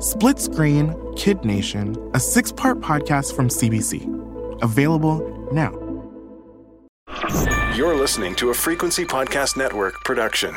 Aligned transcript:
Split 0.00 0.38
Screen 0.38 0.96
Kid 1.14 1.44
Nation, 1.44 1.94
a 2.14 2.20
six 2.20 2.50
part 2.50 2.80
podcast 2.80 3.36
from 3.36 3.48
CBC. 3.48 4.62
Available 4.62 5.20
now. 5.52 5.72
You're 7.76 7.94
listening 7.94 8.34
to 8.36 8.48
a 8.48 8.54
Frequency 8.54 9.04
Podcast 9.04 9.58
Network 9.58 10.02
production. 10.02 10.54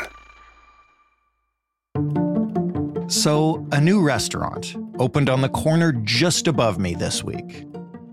So, 3.10 3.68
a 3.74 3.82
new 3.82 4.02
restaurant 4.02 4.78
opened 4.98 5.30
on 5.30 5.42
the 5.42 5.50
corner 5.50 5.92
just 5.92 6.48
above 6.48 6.80
me 6.80 6.96
this 6.96 7.22
week. 7.22 7.66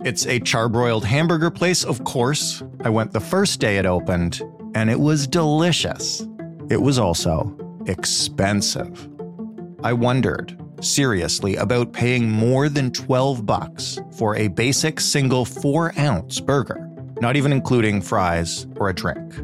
It's 0.05 0.27
a 0.27 0.41
charbroiled 0.41 1.05
hamburger 1.05 1.53
place, 1.53 1.85
of 1.85 2.03
course. 2.03 2.65
I 2.83 2.89
went 2.89 3.13
the 3.13 3.21
first 3.21 3.61
day 3.61 3.79
it 3.79 3.87
opened, 3.87 4.43
and 4.75 4.91
it 4.91 4.99
was 4.99 5.29
delicious. 5.29 6.27
It 6.69 6.83
was 6.83 6.99
also 6.99 7.57
expensive. 7.87 9.09
I 9.85 9.93
wondered, 9.93 10.60
seriously, 10.81 11.57
about 11.57 11.93
paying 11.93 12.31
more 12.31 12.69
than 12.69 12.91
12 12.91 13.47
bucks 13.47 13.99
for 14.17 14.37
a 14.37 14.49
basic 14.49 15.01
single 15.01 15.45
4 15.45 15.93
ounce 15.99 16.41
burger, 16.41 16.89
not 17.21 17.37
even 17.37 17.53
including 17.53 18.01
fries 18.01 18.67
or 18.77 18.89
a 18.89 18.95
drink. 18.95 19.35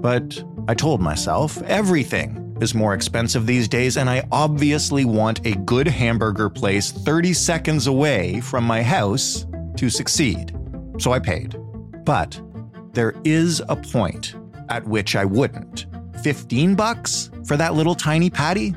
But 0.00 0.42
I 0.68 0.74
told 0.74 1.00
myself 1.00 1.60
everything 1.62 2.56
is 2.60 2.74
more 2.74 2.94
expensive 2.94 3.46
these 3.46 3.68
days, 3.68 3.96
and 3.96 4.08
I 4.08 4.26
obviously 4.30 5.04
want 5.04 5.46
a 5.46 5.54
good 5.56 5.88
hamburger 5.88 6.50
place 6.50 6.92
30 6.92 7.32
seconds 7.32 7.86
away 7.86 8.40
from 8.40 8.64
my 8.64 8.82
house 8.82 9.46
to 9.76 9.90
succeed. 9.90 10.56
So 10.98 11.12
I 11.12 11.18
paid. 11.18 11.56
But 12.04 12.40
there 12.92 13.14
is 13.24 13.62
a 13.68 13.76
point 13.76 14.34
at 14.68 14.86
which 14.86 15.16
I 15.16 15.24
wouldn't. 15.24 15.86
15 16.22 16.74
bucks 16.74 17.30
for 17.46 17.56
that 17.56 17.74
little 17.74 17.94
tiny 17.94 18.30
patty? 18.30 18.74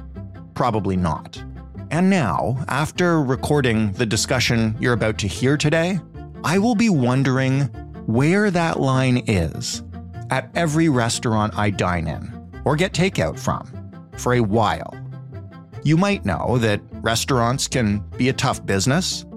Probably 0.53 0.95
not. 0.95 1.43
And 1.93 2.09
now, 2.09 2.57
after 2.69 3.21
recording 3.21 3.91
the 3.91 4.05
discussion 4.07 4.75
you're 4.79 4.93
about 4.93 5.19
to 5.19 5.27
hear 5.27 5.57
today, 5.57 5.99
I 6.43 6.57
will 6.57 6.73
be 6.73 6.89
wondering 6.89 7.65
where 8.07 8.49
that 8.49 8.79
line 8.79 9.17
is 9.27 9.83
at 10.31 10.49
every 10.55 10.89
restaurant 10.89 11.55
I 11.55 11.69
dine 11.69 12.07
in 12.07 12.49
or 12.65 12.75
get 12.75 12.93
takeout 12.93 13.37
from 13.37 13.91
for 14.17 14.33
a 14.33 14.39
while. 14.39 14.91
You 15.83 15.95
might 15.95 16.25
know 16.25 16.57
that 16.57 16.81
restaurants 16.93 17.67
can 17.67 17.99
be 18.17 18.29
a 18.29 18.33
tough 18.33 18.65
business 18.65 19.27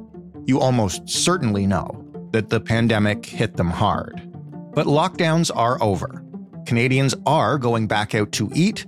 you 0.46 0.58
almost 0.58 1.06
certainly 1.10 1.66
know 1.66 2.06
that 2.30 2.48
the 2.48 2.58
pandemic 2.58 3.26
hit 3.26 3.58
them 3.58 3.68
hard. 3.68 4.32
But 4.72 4.86
lockdowns 4.86 5.54
are 5.54 5.76
over. 5.82 6.24
Canadians 6.64 7.14
are 7.26 7.58
going 7.58 7.86
back 7.86 8.14
out 8.14 8.32
to 8.32 8.50
eat, 8.54 8.86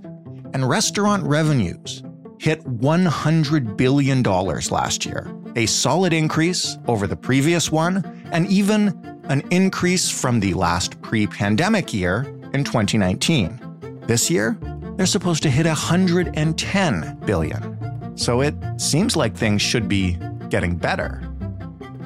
and 0.55 0.67
restaurant 0.67 1.23
revenues 1.23 2.01
hit 2.39 2.63
$100 2.63 3.77
billion 3.77 4.23
last 4.23 5.05
year, 5.05 5.31
a 5.55 5.65
solid 5.65 6.13
increase 6.13 6.77
over 6.87 7.05
the 7.05 7.15
previous 7.15 7.71
one, 7.71 8.03
and 8.31 8.47
even 8.47 9.21
an 9.25 9.43
increase 9.51 10.09
from 10.09 10.39
the 10.39 10.53
last 10.53 10.99
pre 11.01 11.27
pandemic 11.27 11.93
year 11.93 12.23
in 12.53 12.63
2019. 12.63 14.01
This 14.07 14.29
year, 14.31 14.57
they're 14.95 15.05
supposed 15.05 15.43
to 15.43 15.49
hit 15.49 15.65
110 15.65 17.19
billion. 17.25 18.17
So 18.17 18.41
it 18.41 18.55
seems 18.77 19.15
like 19.15 19.35
things 19.35 19.61
should 19.61 19.87
be 19.87 20.17
getting 20.49 20.75
better. 20.75 21.21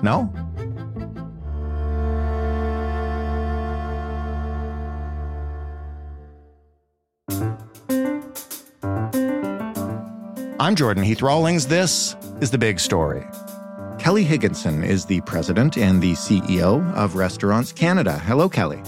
No? 0.02 0.32
I'm 10.64 10.76
Jordan 10.76 11.04
Heath 11.04 11.22
Rawlings. 11.22 11.68
This 11.68 12.16
is 12.40 12.50
The 12.50 12.58
Big 12.58 12.80
Story. 12.80 13.28
Kelly 14.00 14.24
Higginson 14.24 14.82
is 14.82 15.04
the 15.04 15.20
president 15.26 15.78
and 15.78 16.02
the 16.02 16.14
CEO 16.14 16.90
of 16.94 17.16
Restaurants 17.16 17.74
Canada. 17.74 18.18
Hello, 18.20 18.48
Kelly. 18.48 18.82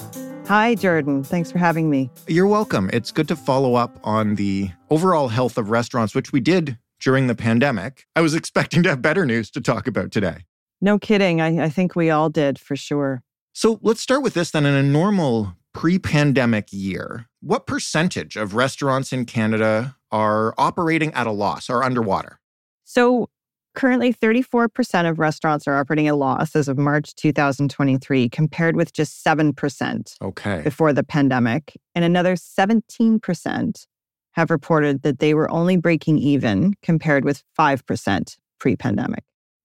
Hi, 0.48 0.76
Jordan. 0.76 1.22
Thanks 1.22 1.52
for 1.52 1.58
having 1.58 1.90
me. 1.90 2.10
You're 2.28 2.48
welcome. 2.48 2.90
It's 2.94 3.12
good 3.12 3.28
to 3.28 3.36
follow 3.36 3.76
up 3.76 4.00
on 4.06 4.36
the 4.36 4.72
overall 4.90 5.28
health 5.28 5.58
of 5.58 5.70
restaurants, 5.70 6.16
which 6.16 6.32
we 6.32 6.40
did 6.40 6.78
during 7.02 7.28
the 7.28 7.36
pandemic. 7.36 8.06
I 8.16 8.22
was 8.22 8.34
expecting 8.36 8.82
to 8.84 8.90
have 8.92 9.02
better 9.02 9.26
news 9.26 9.52
to 9.52 9.60
talk 9.60 9.86
about 9.86 10.14
today. 10.14 10.46
No 10.80 10.98
kidding. 10.98 11.42
I, 11.42 11.66
I 11.66 11.70
think 11.70 11.94
we 11.94 12.10
all 12.10 12.30
did 12.30 12.58
for 12.58 12.78
sure. 12.78 13.22
So 13.52 13.80
let's 13.82 14.00
start 14.00 14.24
with 14.24 14.34
this 14.34 14.52
then. 14.52 14.66
In 14.66 14.76
a 14.76 14.82
normal 14.82 15.58
pre 15.76 16.00
pandemic 16.00 16.70
year, 16.72 17.28
what 17.42 17.68
percentage 17.68 18.38
of 18.38 18.56
restaurants 18.56 19.12
in 19.12 19.26
Canada 19.26 19.98
are 20.10 20.56
operating 20.58 21.14
at 21.14 21.28
a 21.28 21.32
loss 21.32 21.70
or 21.70 21.84
underwater? 21.84 22.40
So 22.86 23.30
currently, 23.76 24.14
34% 24.14 25.10
of 25.10 25.20
restaurants 25.20 25.68
are 25.68 25.78
operating 25.78 26.08
at 26.08 26.14
a 26.14 26.16
loss 26.16 26.56
as 26.56 26.70
of 26.70 26.78
March 26.78 27.14
2023, 27.16 28.30
compared 28.30 28.78
with 28.78 28.94
just 28.94 29.24
7% 29.24 30.16
okay. 30.22 30.62
before 30.62 30.94
the 30.94 31.04
pandemic. 31.04 31.74
And 31.94 32.06
another 32.06 32.36
17% 32.36 33.86
have 34.32 34.50
reported 34.50 35.02
that 35.04 35.20
they 35.20 35.34
were 35.34 35.52
only 35.52 35.76
breaking 35.76 36.20
even 36.20 36.74
compared 36.82 37.26
with 37.26 37.44
5% 37.60 38.38
pre 38.60 38.76
pandemic. 38.78 39.24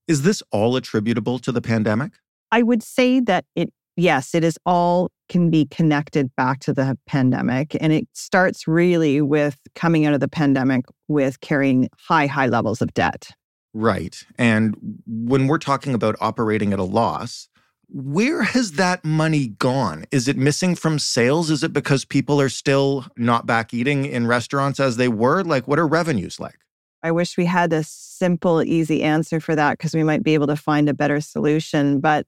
Is 0.09 0.23
this 0.23 0.43
all 0.51 0.75
attributable 0.75 1.39
to 1.39 1.53
the 1.53 1.63
pandemic? 1.63 2.13
I 2.51 2.63
would 2.63 2.83
say 2.83 3.21
that 3.21 3.45
it, 3.55 3.73
yes, 4.01 4.35
it 4.35 4.43
is 4.43 4.59
all 4.65 5.11
can 5.29 5.51
be 5.51 5.67
connected 5.67 6.35
back 6.37 6.61
to 6.61 6.73
the 6.73 6.99
pandemic. 7.07 7.77
And 7.81 7.93
it 7.93 8.09
starts 8.13 8.67
really 8.67 9.21
with 9.21 9.59
coming 9.75 10.07
out 10.07 10.15
of 10.15 10.21
the 10.21 10.29
pandemic 10.29 10.87
with 11.09 11.41
carrying 11.41 11.89
high, 11.99 12.27
high 12.27 12.47
levels 12.47 12.83
of 12.83 12.93
debt. 12.95 13.29
Right. 13.73 14.17
And 14.37 14.75
when 15.07 15.47
we're 15.47 15.59
talking 15.59 15.95
about 15.95 16.17
operating 16.21 16.73
at 16.73 16.81
a 16.81 16.85
loss, 16.85 17.49
where 17.89 18.43
has 18.43 18.73
that 18.73 19.05
money 19.05 19.49
gone? 19.49 20.05
Is 20.11 20.29
it 20.29 20.37
missing 20.37 20.75
from 20.75 20.99
sales? 20.99 21.51
Is 21.51 21.63
it 21.63 21.73
because 21.73 22.05
people 22.05 22.41
are 22.41 22.49
still 22.49 23.07
not 23.17 23.47
back 23.47 23.75
eating 23.75 24.07
in 24.07 24.27
restaurants 24.27 24.81
as 24.81 24.97
they 24.97 25.09
were? 25.09 25.43
Like, 25.45 25.69
what 25.69 25.79
are 25.79 25.87
revenues 25.87 26.41
like? 26.41 26.59
I 27.03 27.13
wish 27.13 27.37
we 27.37 27.47
had 27.47 27.73
a 27.73 27.83
simple, 27.83 28.63
easy 28.63 29.03
answer 29.03 29.41
for 29.41 29.57
that 29.57 29.79
because 29.79 29.95
we 29.95 30.05
might 30.05 30.23
be 30.23 30.35
able 30.35 30.47
to 30.49 30.57
find 30.57 30.89
a 30.89 30.95
better 30.95 31.21
solution. 31.21 32.01
But 32.01 32.27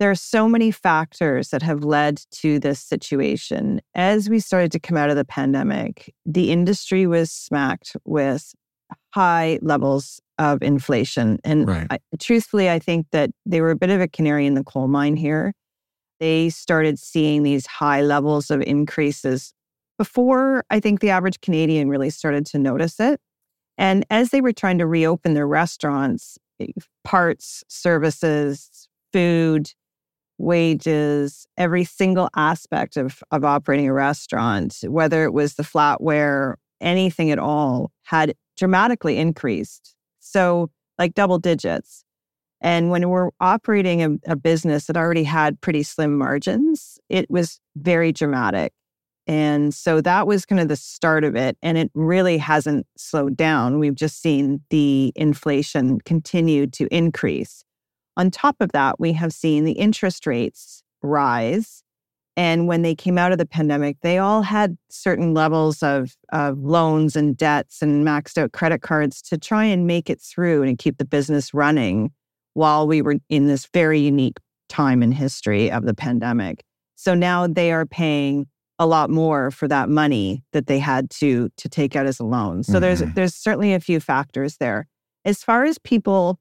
there 0.00 0.10
are 0.10 0.16
so 0.16 0.48
many 0.48 0.70
factors 0.70 1.50
that 1.50 1.62
have 1.62 1.84
led 1.84 2.20
to 2.32 2.58
this 2.58 2.80
situation. 2.80 3.80
As 3.94 4.28
we 4.28 4.40
started 4.40 4.72
to 4.72 4.80
come 4.80 4.96
out 4.96 5.10
of 5.10 5.16
the 5.16 5.24
pandemic, 5.24 6.12
the 6.26 6.50
industry 6.50 7.06
was 7.06 7.30
smacked 7.30 7.96
with 8.04 8.52
high 9.14 9.58
levels 9.62 10.20
of 10.38 10.62
inflation. 10.62 11.38
And 11.44 11.68
right. 11.68 11.86
I, 11.90 11.98
truthfully, 12.18 12.68
I 12.68 12.78
think 12.78 13.06
that 13.12 13.30
they 13.46 13.60
were 13.60 13.70
a 13.70 13.76
bit 13.76 13.90
of 13.90 14.00
a 14.00 14.08
canary 14.08 14.46
in 14.46 14.54
the 14.54 14.64
coal 14.64 14.88
mine 14.88 15.16
here. 15.16 15.54
They 16.18 16.50
started 16.50 16.98
seeing 16.98 17.42
these 17.42 17.66
high 17.66 18.02
levels 18.02 18.50
of 18.50 18.62
increases 18.62 19.52
before 19.98 20.64
I 20.70 20.80
think 20.80 21.00
the 21.00 21.10
average 21.10 21.40
Canadian 21.40 21.88
really 21.88 22.10
started 22.10 22.46
to 22.46 22.58
notice 22.58 22.98
it. 22.98 23.20
And 23.78 24.04
as 24.10 24.30
they 24.30 24.40
were 24.40 24.52
trying 24.52 24.78
to 24.78 24.86
reopen 24.86 25.34
their 25.34 25.46
restaurants, 25.46 26.38
eh, 26.60 26.66
parts, 27.04 27.62
services, 27.68 28.88
food, 29.12 29.70
wages, 30.38 31.46
every 31.56 31.84
single 31.84 32.28
aspect 32.36 32.96
of, 32.96 33.22
of 33.30 33.44
operating 33.44 33.88
a 33.88 33.92
restaurant, 33.92 34.78
whether 34.86 35.24
it 35.24 35.32
was 35.32 35.54
the 35.54 35.62
flatware, 35.62 36.54
anything 36.80 37.30
at 37.30 37.38
all, 37.38 37.90
had 38.02 38.34
dramatically 38.56 39.18
increased. 39.18 39.94
So, 40.20 40.70
like 40.98 41.14
double 41.14 41.38
digits. 41.38 42.04
And 42.60 42.90
when 42.90 43.08
we're 43.10 43.30
operating 43.40 44.02
a, 44.02 44.32
a 44.32 44.36
business 44.36 44.86
that 44.86 44.96
already 44.96 45.24
had 45.24 45.60
pretty 45.60 45.82
slim 45.82 46.16
margins, 46.16 46.98
it 47.08 47.28
was 47.30 47.60
very 47.76 48.10
dramatic. 48.12 48.72
And 49.26 49.74
so 49.74 50.00
that 50.00 50.26
was 50.26 50.44
kind 50.44 50.60
of 50.60 50.68
the 50.68 50.76
start 50.76 51.24
of 51.24 51.34
it. 51.34 51.56
And 51.62 51.78
it 51.78 51.90
really 51.94 52.38
hasn't 52.38 52.86
slowed 52.96 53.36
down. 53.36 53.78
We've 53.78 53.94
just 53.94 54.20
seen 54.20 54.60
the 54.70 55.12
inflation 55.16 56.00
continue 56.00 56.66
to 56.68 56.86
increase. 56.94 57.64
On 58.16 58.30
top 58.30 58.56
of 58.60 58.72
that, 58.72 59.00
we 59.00 59.12
have 59.12 59.32
seen 59.32 59.64
the 59.64 59.72
interest 59.72 60.26
rates 60.26 60.82
rise. 61.02 61.82
And 62.36 62.66
when 62.66 62.82
they 62.82 62.94
came 62.94 63.16
out 63.16 63.32
of 63.32 63.38
the 63.38 63.46
pandemic, 63.46 63.96
they 64.02 64.18
all 64.18 64.42
had 64.42 64.76
certain 64.90 65.34
levels 65.34 65.82
of, 65.82 66.16
of 66.32 66.58
loans 66.58 67.14
and 67.14 67.36
debts 67.36 67.80
and 67.80 68.04
maxed 68.04 68.38
out 68.38 68.52
credit 68.52 68.82
cards 68.82 69.22
to 69.22 69.38
try 69.38 69.64
and 69.64 69.86
make 69.86 70.10
it 70.10 70.20
through 70.20 70.62
and 70.62 70.78
keep 70.78 70.98
the 70.98 71.04
business 71.04 71.54
running 71.54 72.10
while 72.54 72.86
we 72.86 73.02
were 73.02 73.16
in 73.28 73.46
this 73.46 73.68
very 73.72 74.00
unique 74.00 74.38
time 74.68 75.02
in 75.02 75.12
history 75.12 75.70
of 75.70 75.84
the 75.84 75.94
pandemic. 75.94 76.64
So 76.96 77.14
now 77.14 77.46
they 77.46 77.72
are 77.72 77.86
paying 77.86 78.46
a 78.78 78.86
lot 78.86 79.10
more 79.10 79.50
for 79.50 79.68
that 79.68 79.88
money 79.88 80.42
that 80.52 80.66
they 80.66 80.78
had 80.80 81.08
to 81.08 81.48
to 81.56 81.68
take 81.68 81.94
out 81.94 82.06
as 82.06 82.18
a 82.18 82.24
loan. 82.24 82.64
So 82.64 82.72
mm-hmm. 82.72 82.80
there's 82.80 83.00
there's 83.14 83.34
certainly 83.34 83.74
a 83.74 83.80
few 83.80 84.00
factors 84.00 84.56
there. 84.56 84.88
As 85.24 85.42
far 85.42 85.64
as 85.64 85.78
people 85.78 86.38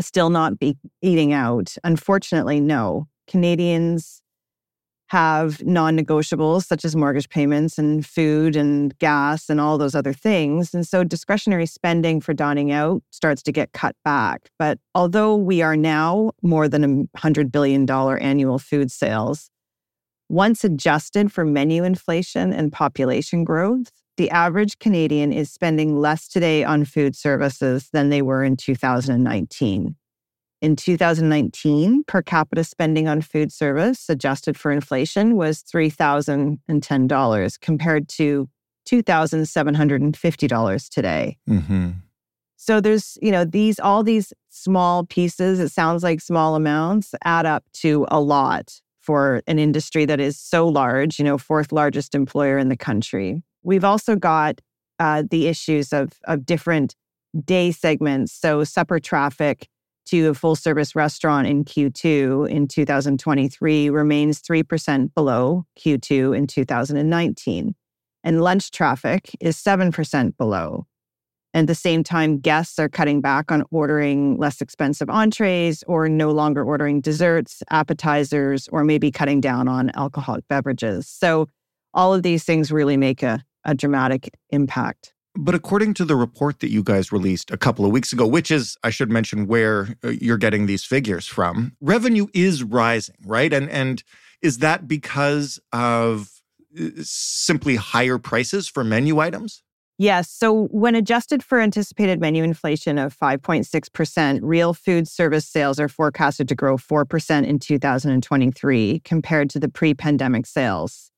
still 0.00 0.30
not 0.30 0.58
be 0.58 0.76
eating 1.02 1.32
out, 1.32 1.76
unfortunately, 1.84 2.60
no. 2.60 3.06
Canadians 3.26 4.22
have 5.10 5.60
non 5.64 5.98
negotiables 5.98 6.64
such 6.66 6.84
as 6.84 6.94
mortgage 6.94 7.28
payments 7.28 7.78
and 7.78 8.06
food 8.06 8.54
and 8.54 8.96
gas 8.98 9.50
and 9.50 9.60
all 9.60 9.76
those 9.76 9.96
other 9.96 10.12
things. 10.12 10.72
And 10.72 10.86
so 10.86 11.02
discretionary 11.02 11.66
spending 11.66 12.20
for 12.20 12.32
dining 12.32 12.70
out 12.70 13.02
starts 13.10 13.42
to 13.42 13.52
get 13.52 13.72
cut 13.72 13.96
back. 14.04 14.50
But 14.56 14.78
although 14.94 15.34
we 15.34 15.62
are 15.62 15.76
now 15.76 16.30
more 16.42 16.68
than 16.68 16.84
a 16.84 17.18
$100 17.18 17.50
billion 17.50 17.90
annual 17.90 18.60
food 18.60 18.92
sales, 18.92 19.50
once 20.28 20.62
adjusted 20.62 21.32
for 21.32 21.44
menu 21.44 21.82
inflation 21.82 22.52
and 22.52 22.72
population 22.72 23.42
growth, 23.42 23.90
the 24.20 24.30
average 24.32 24.78
Canadian 24.78 25.32
is 25.32 25.50
spending 25.50 25.98
less 25.98 26.28
today 26.28 26.62
on 26.62 26.84
food 26.84 27.16
services 27.16 27.88
than 27.94 28.10
they 28.10 28.20
were 28.20 28.44
in 28.44 28.54
2019. 28.54 29.96
In 30.60 30.76
2019, 30.76 32.04
per 32.04 32.20
capita 32.20 32.62
spending 32.62 33.08
on 33.08 33.22
food 33.22 33.50
service 33.50 34.10
adjusted 34.10 34.58
for 34.58 34.70
inflation 34.70 35.36
was 35.36 35.62
$3,010 35.62 37.60
compared 37.62 38.10
to 38.10 38.46
$2,750 38.86 40.88
today. 40.90 41.38
Mm-hmm. 41.48 41.90
So 42.56 42.82
there's, 42.82 43.16
you 43.22 43.32
know, 43.32 43.46
these 43.46 43.80
all 43.80 44.02
these 44.02 44.34
small 44.50 45.06
pieces, 45.06 45.60
it 45.60 45.70
sounds 45.70 46.02
like 46.02 46.20
small 46.20 46.56
amounts, 46.56 47.14
add 47.24 47.46
up 47.46 47.64
to 47.76 48.04
a 48.10 48.20
lot 48.20 48.82
for 49.00 49.40
an 49.46 49.58
industry 49.58 50.04
that 50.04 50.20
is 50.20 50.38
so 50.38 50.68
large, 50.68 51.18
you 51.18 51.24
know, 51.24 51.38
fourth 51.38 51.72
largest 51.72 52.14
employer 52.14 52.58
in 52.58 52.68
the 52.68 52.76
country. 52.76 53.42
We've 53.62 53.84
also 53.84 54.16
got 54.16 54.60
uh, 54.98 55.24
the 55.30 55.46
issues 55.46 55.92
of, 55.92 56.12
of 56.24 56.44
different 56.44 56.94
day 57.44 57.70
segments. 57.70 58.32
So 58.32 58.64
supper 58.64 58.98
traffic 58.98 59.68
to 60.06 60.28
a 60.28 60.34
full 60.34 60.56
service 60.56 60.96
restaurant 60.96 61.46
in 61.46 61.64
Q2 61.64 62.48
in 62.50 62.66
2023 62.66 63.90
remains 63.90 64.42
3% 64.42 65.14
below 65.14 65.64
Q2 65.78 66.36
in 66.36 66.46
2019. 66.46 67.74
And 68.24 68.42
lunch 68.42 68.70
traffic 68.70 69.34
is 69.40 69.56
7% 69.56 70.36
below. 70.36 70.86
And 71.52 71.64
at 71.64 71.72
the 71.72 71.74
same 71.74 72.04
time, 72.04 72.38
guests 72.38 72.78
are 72.78 72.88
cutting 72.88 73.20
back 73.20 73.50
on 73.50 73.64
ordering 73.70 74.36
less 74.36 74.60
expensive 74.60 75.10
entrees 75.10 75.82
or 75.86 76.08
no 76.08 76.30
longer 76.30 76.62
ordering 76.62 77.00
desserts, 77.00 77.62
appetizers, 77.70 78.68
or 78.68 78.84
maybe 78.84 79.10
cutting 79.10 79.40
down 79.40 79.66
on 79.66 79.90
alcoholic 79.96 80.46
beverages. 80.48 81.08
So, 81.08 81.48
all 81.92 82.14
of 82.14 82.22
these 82.22 82.44
things 82.44 82.70
really 82.70 82.96
make 82.96 83.24
a, 83.24 83.42
a 83.64 83.74
dramatic 83.74 84.34
impact. 84.50 85.12
But 85.36 85.54
according 85.54 85.94
to 85.94 86.04
the 86.04 86.16
report 86.16 86.60
that 86.60 86.70
you 86.70 86.82
guys 86.82 87.12
released 87.12 87.50
a 87.50 87.56
couple 87.56 87.84
of 87.84 87.92
weeks 87.92 88.12
ago, 88.12 88.26
which 88.26 88.50
is, 88.50 88.76
I 88.82 88.90
should 88.90 89.10
mention, 89.10 89.46
where 89.46 89.96
uh, 90.02 90.08
you're 90.08 90.36
getting 90.36 90.66
these 90.66 90.84
figures 90.84 91.26
from, 91.26 91.76
revenue 91.80 92.26
is 92.34 92.64
rising, 92.64 93.14
right? 93.24 93.52
And 93.52 93.70
and 93.70 94.02
is 94.42 94.58
that 94.58 94.88
because 94.88 95.60
of 95.72 96.30
uh, 96.78 96.88
simply 97.02 97.76
higher 97.76 98.18
prices 98.18 98.68
for 98.68 98.82
menu 98.82 99.20
items? 99.20 99.62
Yes. 99.98 100.30
So 100.30 100.64
when 100.68 100.94
adjusted 100.94 101.44
for 101.44 101.60
anticipated 101.60 102.20
menu 102.20 102.42
inflation 102.42 102.96
of 102.96 103.14
5.6%, 103.14 104.40
real 104.42 104.72
food 104.72 105.06
service 105.06 105.46
sales 105.46 105.78
are 105.78 105.90
forecasted 105.90 106.48
to 106.48 106.54
grow 106.54 106.78
4% 106.78 107.46
in 107.46 107.58
2023 107.58 109.00
compared 109.00 109.50
to 109.50 109.60
the 109.60 109.68
pre 109.68 109.92
pandemic 109.92 110.46
sales. 110.46 111.09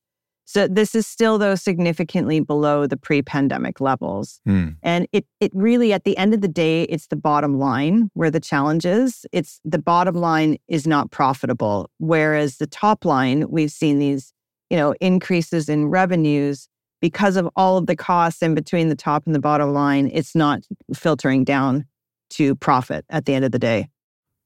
So 0.52 0.68
this 0.68 0.94
is 0.94 1.06
still 1.06 1.38
though 1.38 1.54
significantly 1.54 2.38
below 2.40 2.86
the 2.86 2.98
pre-pandemic 2.98 3.80
levels. 3.80 4.38
Mm. 4.46 4.76
And 4.82 5.08
it 5.10 5.24
it 5.40 5.50
really 5.54 5.94
at 5.94 6.04
the 6.04 6.14
end 6.18 6.34
of 6.34 6.42
the 6.42 6.48
day 6.48 6.82
it's 6.82 7.06
the 7.06 7.16
bottom 7.16 7.58
line 7.58 8.10
where 8.12 8.30
the 8.30 8.38
challenge 8.38 8.84
is. 8.84 9.24
It's 9.32 9.62
the 9.64 9.78
bottom 9.78 10.14
line 10.14 10.58
is 10.68 10.86
not 10.86 11.10
profitable 11.10 11.88
whereas 11.96 12.58
the 12.58 12.66
top 12.66 13.06
line 13.06 13.46
we've 13.48 13.70
seen 13.70 13.98
these, 13.98 14.34
you 14.68 14.76
know, 14.76 14.94
increases 15.00 15.70
in 15.70 15.86
revenues 15.86 16.68
because 17.00 17.36
of 17.36 17.48
all 17.56 17.78
of 17.78 17.86
the 17.86 17.96
costs 17.96 18.42
in 18.42 18.54
between 18.54 18.90
the 18.90 18.94
top 18.94 19.22
and 19.24 19.34
the 19.34 19.40
bottom 19.40 19.72
line, 19.72 20.10
it's 20.12 20.34
not 20.34 20.64
filtering 20.94 21.44
down 21.44 21.86
to 22.28 22.54
profit 22.56 23.06
at 23.08 23.24
the 23.24 23.32
end 23.32 23.46
of 23.46 23.52
the 23.52 23.58
day. 23.58 23.88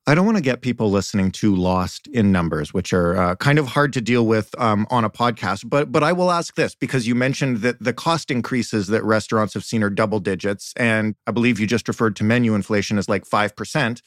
I 0.09 0.15
don't 0.15 0.25
want 0.25 0.37
to 0.37 0.43
get 0.43 0.61
people 0.61 0.89
listening 0.89 1.33
too 1.33 1.57
lost 1.57 2.07
in 2.07 2.31
numbers, 2.31 2.73
which 2.73 2.93
are 2.93 3.17
uh, 3.17 3.35
kind 3.35 3.59
of 3.59 3.67
hard 3.67 3.93
to 3.95 4.01
deal 4.01 4.25
with 4.25 4.55
um, 4.61 4.87
on 4.89 5.05
a 5.05 5.11
podcast. 5.11 5.69
But 5.69 5.91
but 5.91 6.05
I 6.05 6.13
will 6.13 6.31
ask 6.31 6.55
this 6.55 6.77
because 6.77 7.09
you 7.09 7.17
mentioned 7.17 7.59
that 7.59 7.83
the 7.83 7.93
cost 7.93 8.31
increases 8.31 8.87
that 8.89 9.03
restaurants 9.03 9.55
have 9.55 9.65
seen 9.65 9.83
are 9.83 9.91
double 9.91 10.21
digits, 10.21 10.73
and 10.77 11.17
I 11.27 11.33
believe 11.33 11.59
you 11.59 11.67
just 11.67 11.89
referred 11.89 12.15
to 12.17 12.25
menu 12.25 12.55
inflation 12.55 12.99
as 12.99 13.09
like 13.09 13.27
five 13.27 13.57
percent. 13.57 14.01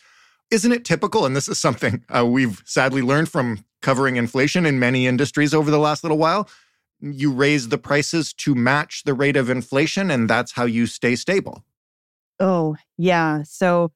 Isn't 0.52 0.72
it 0.72 0.86
typical? 0.86 1.26
And 1.26 1.36
this 1.36 1.50
is 1.50 1.60
something 1.60 2.06
uh, 2.10 2.26
we've 2.26 2.64
sadly 2.66 3.02
learned 3.02 3.30
from 3.30 3.66
covering 3.82 4.16
inflation 4.16 4.66
in 4.66 4.80
many 4.80 5.06
industries 5.06 5.54
over 5.54 5.70
the 5.70 5.78
last 5.78 6.04
little 6.04 6.18
while. 6.18 6.50
You 7.02 7.32
raise 7.32 7.70
the 7.70 7.78
prices 7.78 8.34
to 8.34 8.56
match 8.56 9.04
the 9.04 9.14
rate 9.14 9.36
of 9.36 9.50
inflation, 9.50 10.10
and 10.10 10.30
that's 10.30 10.54
how 10.54 10.64
you 10.64 10.86
stay 10.86 11.18
stable. 11.18 11.66
Oh 12.40 12.78
yeah. 12.98 13.44
So 13.44 13.92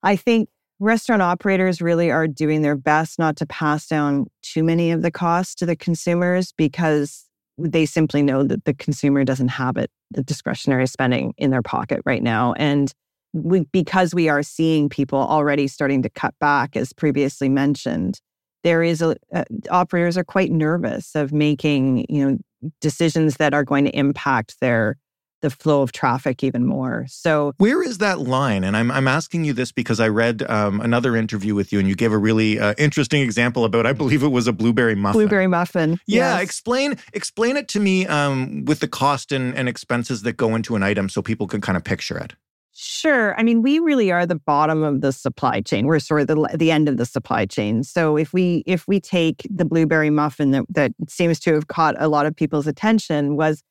I 0.00 0.14
think 0.14 0.48
restaurant 0.80 1.22
operators 1.22 1.80
really 1.80 2.10
are 2.10 2.26
doing 2.26 2.62
their 2.62 2.76
best 2.76 3.18
not 3.18 3.36
to 3.36 3.46
pass 3.46 3.86
down 3.86 4.26
too 4.42 4.62
many 4.62 4.90
of 4.90 5.02
the 5.02 5.10
costs 5.10 5.54
to 5.56 5.66
the 5.66 5.76
consumers 5.76 6.52
because 6.52 7.24
they 7.58 7.84
simply 7.84 8.22
know 8.22 8.44
that 8.44 8.64
the 8.64 8.74
consumer 8.74 9.24
doesn't 9.24 9.48
have 9.48 9.76
it, 9.76 9.90
the 10.12 10.22
discretionary 10.22 10.86
spending 10.86 11.34
in 11.36 11.50
their 11.50 11.62
pocket 11.62 12.00
right 12.04 12.22
now. 12.22 12.52
And 12.54 12.92
we, 13.32 13.66
because 13.72 14.14
we 14.14 14.28
are 14.28 14.42
seeing 14.42 14.88
people 14.88 15.18
already 15.18 15.66
starting 15.66 16.02
to 16.02 16.10
cut 16.10 16.34
back, 16.38 16.76
as 16.76 16.92
previously 16.92 17.48
mentioned, 17.48 18.20
there 18.64 18.82
is 18.82 19.02
a, 19.02 19.16
uh, 19.34 19.44
operators 19.70 20.16
are 20.16 20.24
quite 20.24 20.50
nervous 20.50 21.14
of 21.14 21.32
making 21.32 22.06
you 22.08 22.24
know 22.24 22.38
decisions 22.80 23.36
that 23.36 23.54
are 23.54 23.64
going 23.64 23.84
to 23.84 23.96
impact 23.96 24.56
their 24.60 24.96
the 25.40 25.50
flow 25.50 25.82
of 25.82 25.92
traffic 25.92 26.42
even 26.42 26.66
more. 26.66 27.06
So, 27.08 27.52
where 27.58 27.82
is 27.82 27.98
that 27.98 28.20
line? 28.20 28.64
And 28.64 28.76
I'm, 28.76 28.90
I'm 28.90 29.08
asking 29.08 29.44
you 29.44 29.52
this 29.52 29.72
because 29.72 30.00
I 30.00 30.08
read 30.08 30.42
um, 30.48 30.80
another 30.80 31.16
interview 31.16 31.54
with 31.54 31.72
you 31.72 31.78
and 31.78 31.88
you 31.88 31.94
gave 31.94 32.12
a 32.12 32.18
really 32.18 32.58
uh, 32.58 32.74
interesting 32.78 33.22
example 33.22 33.64
about, 33.64 33.86
I 33.86 33.92
believe 33.92 34.22
it 34.22 34.28
was 34.28 34.46
a 34.46 34.52
blueberry 34.52 34.94
muffin. 34.94 35.20
Blueberry 35.20 35.46
muffin. 35.46 35.98
Yeah. 36.06 36.34
Yes. 36.34 36.42
Explain, 36.42 36.98
explain 37.12 37.56
it 37.56 37.68
to 37.68 37.80
me 37.80 38.06
um, 38.06 38.64
with 38.64 38.80
the 38.80 38.88
cost 38.88 39.32
and, 39.32 39.54
and 39.54 39.68
expenses 39.68 40.22
that 40.22 40.34
go 40.36 40.54
into 40.54 40.76
an 40.76 40.82
item 40.82 41.08
so 41.08 41.22
people 41.22 41.46
can 41.46 41.60
kind 41.60 41.76
of 41.76 41.84
picture 41.84 42.18
it. 42.18 42.34
Sure. 42.80 43.36
I 43.36 43.42
mean, 43.42 43.60
we 43.60 43.80
really 43.80 44.12
are 44.12 44.24
the 44.24 44.36
bottom 44.36 44.84
of 44.84 45.00
the 45.00 45.12
supply 45.12 45.60
chain. 45.60 45.86
We're 45.86 45.98
sort 45.98 46.20
of 46.20 46.26
the, 46.28 46.56
the 46.56 46.70
end 46.70 46.88
of 46.88 46.96
the 46.96 47.06
supply 47.06 47.44
chain. 47.44 47.82
So 47.82 48.16
if 48.16 48.32
we 48.32 48.62
if 48.66 48.86
we 48.86 49.00
take 49.00 49.44
the 49.50 49.64
blueberry 49.64 50.10
muffin 50.10 50.52
that, 50.52 50.64
that 50.68 50.92
seems 51.08 51.40
to 51.40 51.54
have 51.54 51.66
caught 51.66 51.96
a 51.98 52.06
lot 52.06 52.24
of 52.24 52.36
people's 52.36 52.68
attention 52.68 53.34
was 53.34 53.64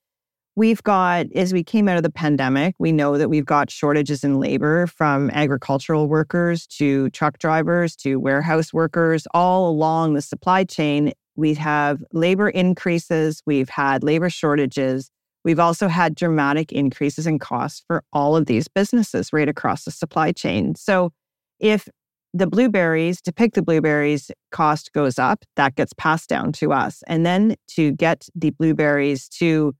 We've 0.57 0.81
got, 0.81 1.27
as 1.35 1.53
we 1.53 1.63
came 1.63 1.87
out 1.87 1.97
of 1.97 2.03
the 2.03 2.09
pandemic, 2.09 2.73
we 2.79 2.91
know 2.91 3.19
that 3.19 3.29
we've 3.29 3.45
got 3.45 3.69
shortages 3.69 4.23
in 4.23 4.39
labor 4.39 4.87
from 4.87 5.29
agricultural 5.29 6.07
workers 6.07 6.65
to 6.77 7.11
truck 7.11 7.37
drivers 7.37 7.95
to 7.97 8.15
warehouse 8.15 8.73
workers 8.73 9.27
all 9.35 9.69
along 9.69 10.15
the 10.15 10.21
supply 10.23 10.63
chain. 10.63 11.13
We 11.35 11.53
have 11.53 12.03
labor 12.11 12.49
increases, 12.49 13.43
we've 13.45 13.69
had 13.69 14.03
labor 14.03 14.31
shortages. 14.31 15.11
We've 15.45 15.59
also 15.59 15.87
had 15.87 16.15
dramatic 16.15 16.71
increases 16.71 17.27
in 17.27 17.37
costs 17.37 17.83
for 17.85 18.03
all 18.11 18.35
of 18.35 18.47
these 18.47 18.67
businesses 18.67 19.31
right 19.31 19.47
across 19.47 19.85
the 19.85 19.91
supply 19.91 20.31
chain. 20.31 20.73
So, 20.73 21.11
if 21.59 21.87
the 22.33 22.47
blueberries, 22.47 23.21
to 23.21 23.31
pick 23.31 23.53
the 23.53 23.61
blueberries, 23.61 24.31
cost 24.51 24.91
goes 24.91 25.19
up, 25.19 25.45
that 25.55 25.75
gets 25.75 25.93
passed 25.93 26.29
down 26.29 26.51
to 26.53 26.73
us. 26.73 27.03
And 27.05 27.27
then 27.27 27.57
to 27.75 27.91
get 27.91 28.27
the 28.33 28.49
blueberries 28.49 29.29
to 29.37 29.75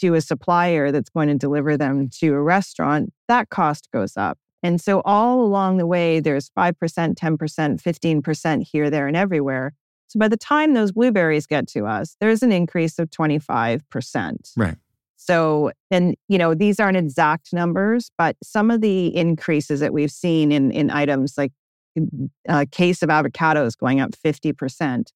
to 0.00 0.14
a 0.14 0.20
supplier 0.20 0.90
that's 0.90 1.10
going 1.10 1.28
to 1.28 1.34
deliver 1.34 1.76
them 1.76 2.08
to 2.20 2.34
a 2.34 2.40
restaurant, 2.40 3.12
that 3.28 3.48
cost 3.50 3.88
goes 3.92 4.16
up. 4.16 4.38
And 4.62 4.80
so 4.80 5.00
all 5.04 5.42
along 5.42 5.76
the 5.76 5.86
way, 5.86 6.20
there's 6.20 6.50
5%, 6.50 6.74
10%, 6.74 7.16
15% 7.16 8.62
here, 8.62 8.90
there, 8.90 9.06
and 9.06 9.16
everywhere. 9.16 9.74
So 10.08 10.18
by 10.18 10.28
the 10.28 10.36
time 10.36 10.74
those 10.74 10.92
blueberries 10.92 11.46
get 11.46 11.66
to 11.68 11.86
us, 11.86 12.16
there's 12.20 12.42
an 12.42 12.52
increase 12.52 12.98
of 12.98 13.10
25%. 13.10 14.52
Right. 14.56 14.76
So, 15.16 15.72
and 15.90 16.14
you 16.28 16.38
know, 16.38 16.54
these 16.54 16.78
aren't 16.78 16.96
exact 16.96 17.52
numbers, 17.52 18.10
but 18.16 18.36
some 18.42 18.70
of 18.70 18.80
the 18.80 19.14
increases 19.16 19.80
that 19.80 19.92
we've 19.92 20.10
seen 20.10 20.52
in, 20.52 20.70
in 20.70 20.90
items 20.90 21.36
like 21.36 21.52
a 21.96 22.02
uh, 22.48 22.64
case 22.70 23.02
of 23.02 23.08
avocados 23.08 23.76
going 23.76 24.00
up 24.00 24.10
50%, 24.12 25.06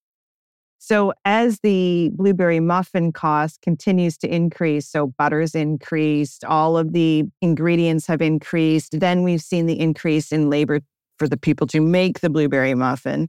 So 0.82 1.12
as 1.26 1.60
the 1.60 2.10
blueberry 2.14 2.58
muffin 2.58 3.12
cost 3.12 3.60
continues 3.60 4.16
to 4.18 4.34
increase, 4.34 4.88
so 4.88 5.08
butter's 5.18 5.54
increased, 5.54 6.42
all 6.42 6.78
of 6.78 6.94
the 6.94 7.25
ingredients 7.42 8.06
have 8.06 8.22
increased, 8.22 8.99
then 8.99 9.22
we've 9.22 9.42
seen 9.42 9.66
the 9.66 9.78
increase 9.78 10.32
in 10.32 10.49
labor 10.49 10.80
for 11.18 11.28
the 11.28 11.37
people 11.37 11.66
to 11.66 11.82
make 11.82 12.20
the 12.20 12.30
blueberry 12.30 12.75
muffin. 12.75 13.28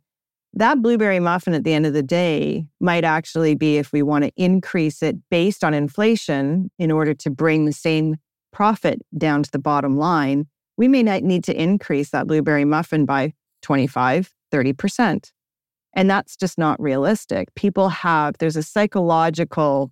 That 0.54 0.82
blueberry 0.82 1.20
muffin 1.20 1.54
at 1.54 1.66
the 1.66 1.74
end 1.74 1.86
of 1.86 1.92
the 1.92 2.02
day 2.02 2.68
might 2.80 3.04
actually 3.04 3.56
be 3.56 3.78
if 3.78 3.92
we 3.92 4.02
want 4.02 4.24
to 4.24 4.32
increase 4.38 5.04
it 5.04 5.18
based 5.30 5.62
on 5.62 5.74
inflation 5.74 6.72
in 6.80 6.90
order 6.90 7.14
to 7.16 7.30
bring 7.30 7.66
the 7.66 7.74
same 7.74 8.16
profit 8.54 9.02
down 9.18 9.44
to 9.44 9.52
the 9.52 9.60
bottom 9.60 9.98
line, 9.98 10.48
we 10.78 10.88
may 10.88 11.04
not 11.04 11.22
need 11.22 11.44
to 11.44 11.62
increase 11.62 12.12
that 12.12 12.28
blueberry 12.28 12.64
muffin 12.64 13.06
by 13.06 13.34
25, 13.62 14.34
30%. 14.54 15.32
And 15.94 16.10
that's 16.10 16.36
just 16.38 16.58
not 16.58 16.80
realistic. 16.80 17.54
People 17.56 17.90
have, 17.90 18.38
there's 18.38 18.56
a 18.56 18.64
psychological 18.64 19.92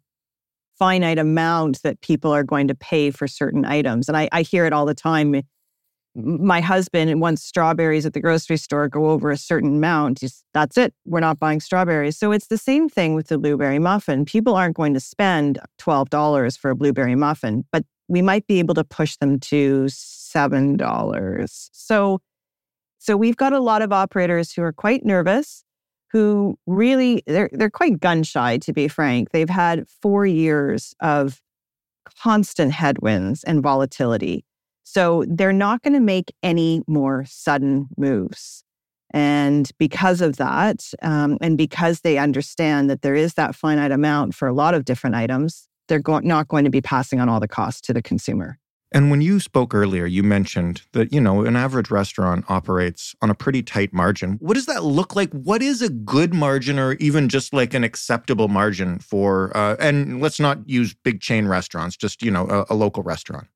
finite 0.78 1.20
amount 1.20 1.82
that 1.84 2.00
people 2.02 2.32
are 2.32 2.44
going 2.44 2.68
to 2.70 2.76
pay 2.76 3.12
for 3.12 3.28
certain 3.28 3.66
items. 3.66 4.08
And 4.08 4.18
I, 4.18 4.30
I 4.32 4.42
hear 4.44 4.66
it 4.66 4.72
all 4.72 4.86
the 4.86 4.96
time. 4.96 5.42
My 6.16 6.62
husband, 6.62 7.22
wants 7.22 7.44
strawberries 7.44 8.06
at 8.06 8.14
the 8.14 8.22
grocery 8.22 8.58
store 8.58 8.88
go 8.88 9.10
over 9.10 9.30
a 9.30 9.38
certain 9.38 9.76
amount, 9.76 10.20
just, 10.20 10.44
that's 10.54 10.78
it. 10.78 10.94
We're 11.06 11.20
not 11.20 11.38
buying 11.38 11.60
strawberries. 11.60 12.18
So 12.18 12.32
it's 12.32 12.48
the 12.48 12.58
same 12.58 12.90
thing 12.90 13.14
with 13.14 13.28
the 13.28 13.38
blueberry 13.38 13.78
muffin. 13.78 14.26
People 14.26 14.56
aren't 14.56 14.76
going 14.76 14.94
to 14.94 15.00
spend 15.00 15.60
$12 15.80 16.58
for 16.58 16.72
a 16.72 16.76
blueberry 16.76 17.16
muffin, 17.16 17.66
but 17.72 17.84
we 18.08 18.22
might 18.22 18.48
be 18.48 18.60
able 18.60 18.74
to 18.74 18.84
push 18.84 19.18
them 19.18 19.40
to 19.40 19.86
$7. 19.86 21.70
So, 21.74 22.22
so 22.98 23.18
we've 23.18 23.38
got 23.38 23.54
a 23.54 23.60
lot 23.60 23.82
of 23.82 23.94
operators 23.94 24.52
who 24.52 24.64
are 24.64 24.74
quite 24.74 25.06
nervous 25.06 25.64
who 26.12 26.58
really 26.66 27.24
they're 27.28 27.50
they're 27.54 27.70
quite 27.70 28.00
gun 28.00 28.24
shy 28.24 28.58
to 28.60 28.74
be 28.74 28.88
frank. 28.88 29.32
They've 29.32 29.50
had 29.50 29.88
4 30.02 30.26
years 30.26 30.94
of 31.00 31.42
constant 32.22 32.72
headwinds 32.72 33.44
and 33.44 33.62
volatility. 33.62 34.46
So 34.84 35.24
they're 35.28 35.54
not 35.54 35.84
going 35.84 35.94
to 35.94 36.00
make 36.00 36.34
any 36.42 36.82
more 36.88 37.24
sudden 37.28 37.90
moves. 37.98 38.64
And 39.12 39.70
because 39.78 40.22
of 40.22 40.38
that, 40.38 40.92
um, 41.02 41.38
and 41.42 41.58
because 41.58 42.02
they 42.02 42.18
understand 42.18 42.90
that 42.90 43.02
there 43.02 43.16
is 43.16 43.36
that 43.36 43.56
finite 43.56 43.92
amount 43.92 44.36
for 44.36 44.48
a 44.48 44.54
lot 44.54 44.74
of 44.74 44.86
different 44.86 45.16
items, 45.16 45.68
they're 45.88 46.00
go- 46.00 46.20
not 46.20 46.48
going 46.48 46.64
to 46.64 46.70
be 46.70 46.82
passing 46.82 47.20
on 47.20 47.30
all 47.30 47.40
the 47.40 47.48
costs 47.48 47.82
to 47.82 47.94
the 47.94 48.02
consumer. 48.02 48.60
And 48.92 49.12
when 49.12 49.22
you 49.22 49.40
spoke 49.40 49.76
earlier, 49.76 50.08
you 50.08 50.24
mentioned 50.24 50.82
that, 50.94 51.14
you 51.14 51.22
know, 51.22 51.46
an 51.46 51.56
average 51.56 51.92
restaurant 51.92 52.44
operates 52.50 53.14
on 53.22 53.30
a 53.30 53.36
pretty 53.36 53.62
tight 53.62 53.94
margin. 53.94 54.38
What 54.42 54.56
does 54.56 54.66
that 54.66 54.84
look 54.84 55.16
like? 55.16 55.32
What 55.32 55.62
is 55.62 55.84
a 55.84 55.90
good 55.90 56.34
margin 56.34 56.80
or 56.80 56.94
even 56.94 57.30
just 57.30 57.54
like 57.54 57.76
an 57.76 57.84
acceptable 57.84 58.48
margin 58.48 58.98
for, 58.98 59.56
uh, 59.56 59.76
and 59.80 60.20
let's 60.22 60.40
not 60.40 60.68
use 60.68 60.96
big 61.04 61.22
chain 61.22 61.48
restaurants, 61.48 61.96
just, 61.98 62.24
you 62.24 62.32
know, 62.32 62.48
a, 62.48 62.74
a 62.74 62.76
local 62.76 63.04
restaurant? 63.04 63.48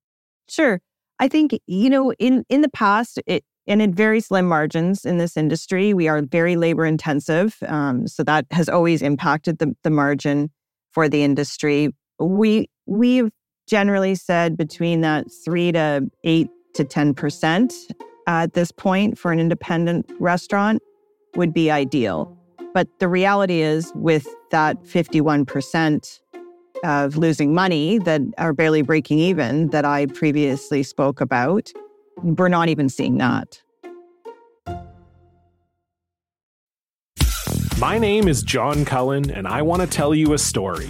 Sure. 0.47 0.79
I 1.19 1.27
think, 1.27 1.59
you 1.65 1.89
know, 1.89 2.13
in, 2.13 2.45
in 2.49 2.61
the 2.61 2.69
past, 2.69 3.19
it, 3.25 3.43
and 3.65 3.81
in 3.81 3.91
very 3.91 4.19
slim 4.19 4.45
margins 4.45 5.03
in 5.03 5.17
this 5.17 5.35
industry, 5.35 5.95
we 5.95 6.07
are 6.07 6.21
very 6.21 6.57
labor 6.57 6.85
intensive. 6.85 7.57
Um, 7.65 8.07
so 8.07 8.21
that 8.23 8.45
has 8.51 8.69
always 8.69 9.01
impacted 9.01 9.57
the, 9.57 9.73
the 9.83 9.89
margin 9.89 10.51
for 10.91 11.09
the 11.09 11.23
industry. 11.23 11.89
We, 12.19 12.69
we've 12.85 13.31
generally 13.67 14.15
said 14.15 14.57
between 14.57 15.01
that 15.01 15.25
three 15.43 15.71
to 15.71 16.09
eight 16.23 16.49
to 16.73 16.83
10% 16.83 17.73
at 18.27 18.53
this 18.53 18.71
point 18.71 19.17
for 19.17 19.31
an 19.31 19.39
independent 19.39 20.09
restaurant 20.19 20.81
would 21.35 21.53
be 21.53 21.69
ideal. 21.71 22.37
But 22.73 22.87
the 22.99 23.07
reality 23.07 23.61
is, 23.61 23.91
with 23.95 24.27
that 24.51 24.81
51% 24.83 26.19
of 26.83 27.17
losing 27.17 27.53
money 27.53 27.99
that 27.99 28.21
are 28.37 28.53
barely 28.53 28.81
breaking 28.81 29.19
even 29.19 29.69
that 29.69 29.85
I 29.85 30.07
previously 30.07 30.83
spoke 30.83 31.21
about, 31.21 31.71
we're 32.23 32.49
not 32.49 32.69
even 32.69 32.89
seeing 32.89 33.17
that. 33.19 33.61
My 37.79 37.99
name 37.99 38.27
is 38.27 38.43
John 38.43 38.85
Cullen, 38.85 39.29
and 39.29 39.47
I 39.47 39.61
want 39.61 39.81
to 39.81 39.87
tell 39.87 40.15
you 40.15 40.33
a 40.33 40.37
story. 40.37 40.89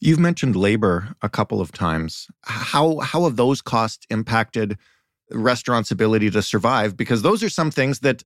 You've 0.00 0.18
mentioned 0.18 0.56
labor 0.56 1.14
a 1.20 1.28
couple 1.28 1.60
of 1.60 1.72
times. 1.72 2.26
How 2.42 3.00
how 3.00 3.24
have 3.24 3.36
those 3.36 3.60
costs 3.60 4.06
impacted 4.10 4.78
restaurants' 5.30 5.90
ability 5.90 6.30
to 6.30 6.42
survive? 6.42 6.96
Because 6.96 7.22
those 7.22 7.42
are 7.42 7.50
some 7.50 7.70
things 7.70 8.00
that 8.00 8.22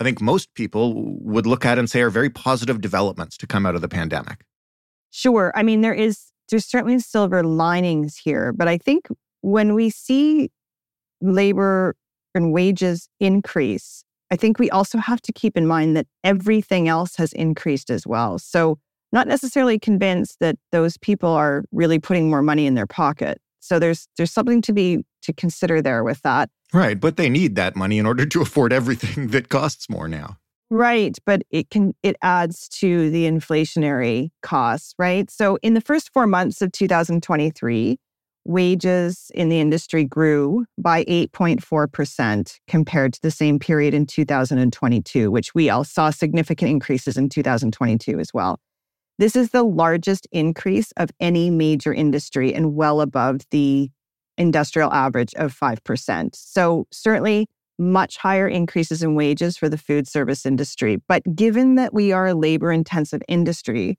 I 0.00 0.04
think 0.04 0.20
most 0.20 0.54
people 0.54 0.94
would 1.20 1.46
look 1.46 1.64
at 1.64 1.78
and 1.78 1.90
say 1.90 2.02
are 2.02 2.10
very 2.10 2.30
positive 2.30 2.80
developments 2.80 3.36
to 3.38 3.46
come 3.46 3.66
out 3.66 3.74
of 3.74 3.80
the 3.80 3.88
pandemic. 3.88 4.44
Sure. 5.10 5.52
I 5.54 5.62
mean, 5.62 5.80
there 5.80 5.94
is 5.94 6.32
there's 6.48 6.64
certainly 6.64 6.98
silver 7.00 7.42
linings 7.42 8.16
here, 8.16 8.52
but 8.52 8.68
I 8.68 8.78
think 8.78 9.08
when 9.40 9.74
we 9.74 9.90
see 9.90 10.50
labor 11.20 11.96
and 12.34 12.52
wages 12.52 13.08
increase, 13.18 14.04
I 14.30 14.36
think 14.36 14.58
we 14.58 14.70
also 14.70 14.98
have 14.98 15.22
to 15.22 15.32
keep 15.32 15.56
in 15.56 15.66
mind 15.66 15.96
that 15.96 16.06
everything 16.22 16.88
else 16.88 17.16
has 17.16 17.32
increased 17.32 17.90
as 17.90 18.06
well. 18.06 18.38
So 18.38 18.78
not 19.12 19.26
necessarily 19.26 19.78
convinced 19.78 20.38
that 20.40 20.56
those 20.72 20.96
people 20.98 21.30
are 21.30 21.64
really 21.72 21.98
putting 21.98 22.28
more 22.28 22.42
money 22.42 22.66
in 22.66 22.74
their 22.74 22.86
pocket. 22.86 23.40
So 23.60 23.78
there's 23.78 24.08
there's 24.16 24.32
something 24.32 24.62
to 24.62 24.72
be 24.72 25.04
to 25.22 25.32
consider 25.32 25.82
there 25.82 26.04
with 26.04 26.22
that. 26.22 26.50
Right, 26.72 26.98
but 26.98 27.16
they 27.16 27.28
need 27.28 27.56
that 27.56 27.76
money 27.76 27.98
in 27.98 28.06
order 28.06 28.26
to 28.26 28.42
afford 28.42 28.72
everything 28.72 29.28
that 29.28 29.48
costs 29.48 29.88
more 29.88 30.08
now. 30.08 30.38
Right, 30.68 31.16
but 31.24 31.42
it 31.50 31.70
can 31.70 31.94
it 32.02 32.16
adds 32.22 32.68
to 32.80 33.10
the 33.10 33.24
inflationary 33.24 34.30
costs, 34.42 34.94
right? 34.98 35.30
So 35.30 35.58
in 35.62 35.74
the 35.74 35.80
first 35.80 36.12
4 36.12 36.26
months 36.26 36.60
of 36.60 36.72
2023, 36.72 37.98
wages 38.44 39.30
in 39.34 39.48
the 39.48 39.60
industry 39.60 40.04
grew 40.04 40.64
by 40.78 41.04
8.4% 41.04 42.58
compared 42.68 43.12
to 43.14 43.22
the 43.22 43.30
same 43.30 43.58
period 43.58 43.94
in 43.94 44.06
2022, 44.06 45.30
which 45.30 45.54
we 45.54 45.68
all 45.68 45.84
saw 45.84 46.10
significant 46.10 46.70
increases 46.70 47.16
in 47.16 47.28
2022 47.28 48.18
as 48.18 48.32
well. 48.32 48.60
This 49.18 49.34
is 49.34 49.50
the 49.50 49.62
largest 49.62 50.26
increase 50.30 50.92
of 50.96 51.10
any 51.20 51.50
major 51.50 51.92
industry 51.92 52.54
and 52.54 52.74
well 52.74 53.00
above 53.00 53.40
the 53.50 53.90
industrial 54.36 54.92
average 54.92 55.34
of 55.34 55.58
5%. 55.58 56.30
So, 56.34 56.86
certainly 56.92 57.46
much 57.78 58.16
higher 58.16 58.48
increases 58.48 59.02
in 59.02 59.14
wages 59.14 59.56
for 59.56 59.68
the 59.68 59.78
food 59.78 60.08
service 60.08 60.46
industry. 60.46 60.98
But 61.08 61.22
given 61.34 61.74
that 61.76 61.92
we 61.92 62.12
are 62.12 62.26
a 62.26 62.34
labor 62.34 62.72
intensive 62.72 63.22
industry, 63.28 63.98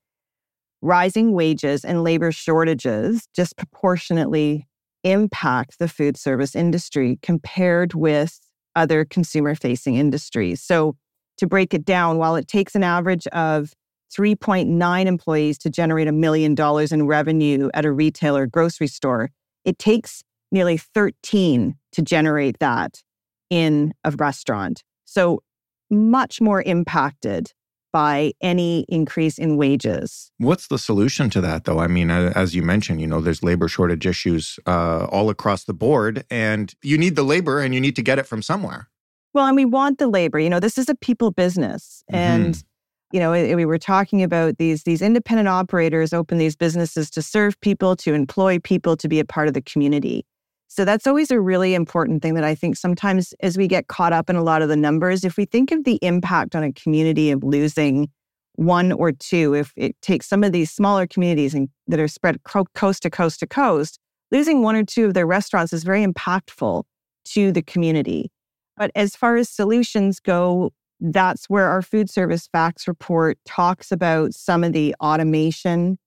rising 0.81 1.33
wages 1.33 1.83
and 1.83 2.03
labor 2.03 2.31
shortages 2.31 3.27
disproportionately 3.33 4.67
impact 5.03 5.79
the 5.79 5.87
food 5.87 6.17
service 6.17 6.55
industry 6.55 7.19
compared 7.21 7.93
with 7.93 8.39
other 8.75 9.05
consumer 9.05 9.55
facing 9.55 9.95
industries. 9.95 10.61
So, 10.61 10.95
to 11.37 11.47
break 11.47 11.73
it 11.73 11.85
down, 11.85 12.17
while 12.17 12.35
it 12.35 12.47
takes 12.47 12.73
an 12.73 12.83
average 12.83 13.27
of 13.27 13.73
3.9 14.15 15.05
employees 15.05 15.57
to 15.59 15.69
generate 15.69 16.07
a 16.07 16.11
million 16.11 16.55
dollars 16.55 16.91
in 16.91 17.07
revenue 17.07 17.69
at 17.73 17.85
a 17.85 17.91
retailer 17.91 18.45
grocery 18.45 18.87
store. 18.87 19.31
It 19.65 19.79
takes 19.79 20.23
nearly 20.51 20.77
13 20.77 21.75
to 21.91 22.01
generate 22.01 22.59
that 22.59 23.03
in 23.49 23.93
a 24.03 24.11
restaurant. 24.11 24.83
So 25.05 25.41
much 25.89 26.41
more 26.41 26.61
impacted 26.61 27.51
by 27.93 28.33
any 28.41 28.85
increase 28.89 29.37
in 29.37 29.57
wages. 29.57 30.31
What's 30.37 30.67
the 30.67 30.77
solution 30.77 31.29
to 31.31 31.41
that, 31.41 31.63
though? 31.63 31.79
I 31.79 31.87
mean, 31.87 32.11
as 32.11 32.53
you 32.53 32.61
mentioned, 32.61 33.01
you 33.01 33.07
know, 33.07 33.21
there's 33.21 33.41
labor 33.41 33.67
shortage 33.67 34.05
issues 34.05 34.59
uh, 34.67 35.05
all 35.05 35.29
across 35.29 35.63
the 35.63 35.73
board, 35.73 36.25
and 36.29 36.73
you 36.83 36.97
need 36.97 37.15
the 37.15 37.23
labor 37.23 37.59
and 37.59 37.73
you 37.73 37.81
need 37.81 37.95
to 37.95 38.01
get 38.01 38.19
it 38.19 38.27
from 38.27 38.41
somewhere. 38.41 38.89
Well, 39.33 39.45
and 39.45 39.55
we 39.55 39.65
want 39.65 39.99
the 39.99 40.07
labor. 40.07 40.39
You 40.39 40.49
know, 40.49 40.59
this 40.59 40.77
is 40.77 40.89
a 40.89 40.95
people 40.95 41.31
business. 41.31 42.03
And 42.09 42.55
mm-hmm 42.55 42.67
you 43.11 43.19
know 43.19 43.31
we 43.31 43.65
were 43.65 43.77
talking 43.77 44.23
about 44.23 44.57
these 44.57 44.83
these 44.83 45.01
independent 45.01 45.47
operators 45.47 46.13
open 46.13 46.37
these 46.37 46.55
businesses 46.55 47.09
to 47.09 47.21
serve 47.21 47.59
people 47.61 47.95
to 47.95 48.13
employ 48.13 48.59
people 48.59 48.97
to 48.97 49.07
be 49.07 49.19
a 49.19 49.25
part 49.25 49.47
of 49.47 49.53
the 49.53 49.61
community 49.61 50.25
so 50.67 50.83
that's 50.83 51.07
always 51.07 51.31
a 51.31 51.39
really 51.39 51.73
important 51.73 52.21
thing 52.21 52.33
that 52.33 52.43
i 52.43 52.53
think 52.53 52.75
sometimes 52.75 53.33
as 53.39 53.57
we 53.57 53.67
get 53.67 53.87
caught 53.87 54.13
up 54.13 54.29
in 54.29 54.35
a 54.35 54.43
lot 54.43 54.61
of 54.61 54.69
the 54.69 54.75
numbers 54.75 55.23
if 55.23 55.37
we 55.37 55.45
think 55.45 55.71
of 55.71 55.83
the 55.83 55.99
impact 56.01 56.55
on 56.55 56.63
a 56.63 56.73
community 56.73 57.31
of 57.31 57.43
losing 57.43 58.09
one 58.57 58.91
or 58.91 59.11
two, 59.11 59.53
if 59.53 59.71
it 59.75 59.95
takes 60.01 60.27
some 60.27 60.43
of 60.43 60.51
these 60.51 60.69
smaller 60.69 61.07
communities 61.07 61.53
and, 61.53 61.69
that 61.87 61.99
are 61.99 62.07
spread 62.07 62.43
coast 62.43 63.03
to 63.03 63.09
coast 63.09 63.39
to 63.39 63.47
coast, 63.47 63.99
losing 64.31 64.61
one 64.61 64.75
or 64.75 64.83
two 64.83 65.05
of 65.05 65.13
their 65.13 65.27
restaurants 65.27 65.71
is 65.71 65.83
very 65.83 66.05
impactful 66.05 66.83
to 67.23 67.51
the 67.51 67.61
community. 67.61 68.31
But 68.75 68.91
as 68.95 69.15
far 69.15 69.37
as 69.37 69.47
solutions 69.47 70.19
go, 70.19 70.71
that's 70.99 71.49
where 71.49 71.67
our 71.69 71.81
food 71.81 72.09
service 72.09 72.47
facts 72.51 72.87
report 72.87 73.37
talks 73.45 73.91
about 73.91 74.33
some 74.33 74.63
of 74.63 74.73
the 74.73 74.95
automation 74.99 75.97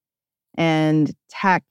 and 0.57 1.13
tech 1.29 1.63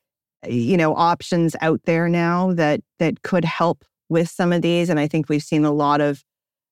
you 0.47 0.77
know 0.77 0.95
options 0.95 1.55
out 1.61 1.81
there 1.85 2.07
now 2.07 2.53
that 2.53 2.79
that 2.97 3.21
could 3.23 3.43
help 3.43 3.83
with 4.07 4.29
some 4.29 4.53
of 4.53 4.61
these. 4.61 4.89
And 4.89 4.99
i 4.99 5.07
think 5.07 5.29
we've 5.29 5.43
seen 5.43 5.65
a 5.65 5.71
lot 5.71 6.01
of 6.01 6.23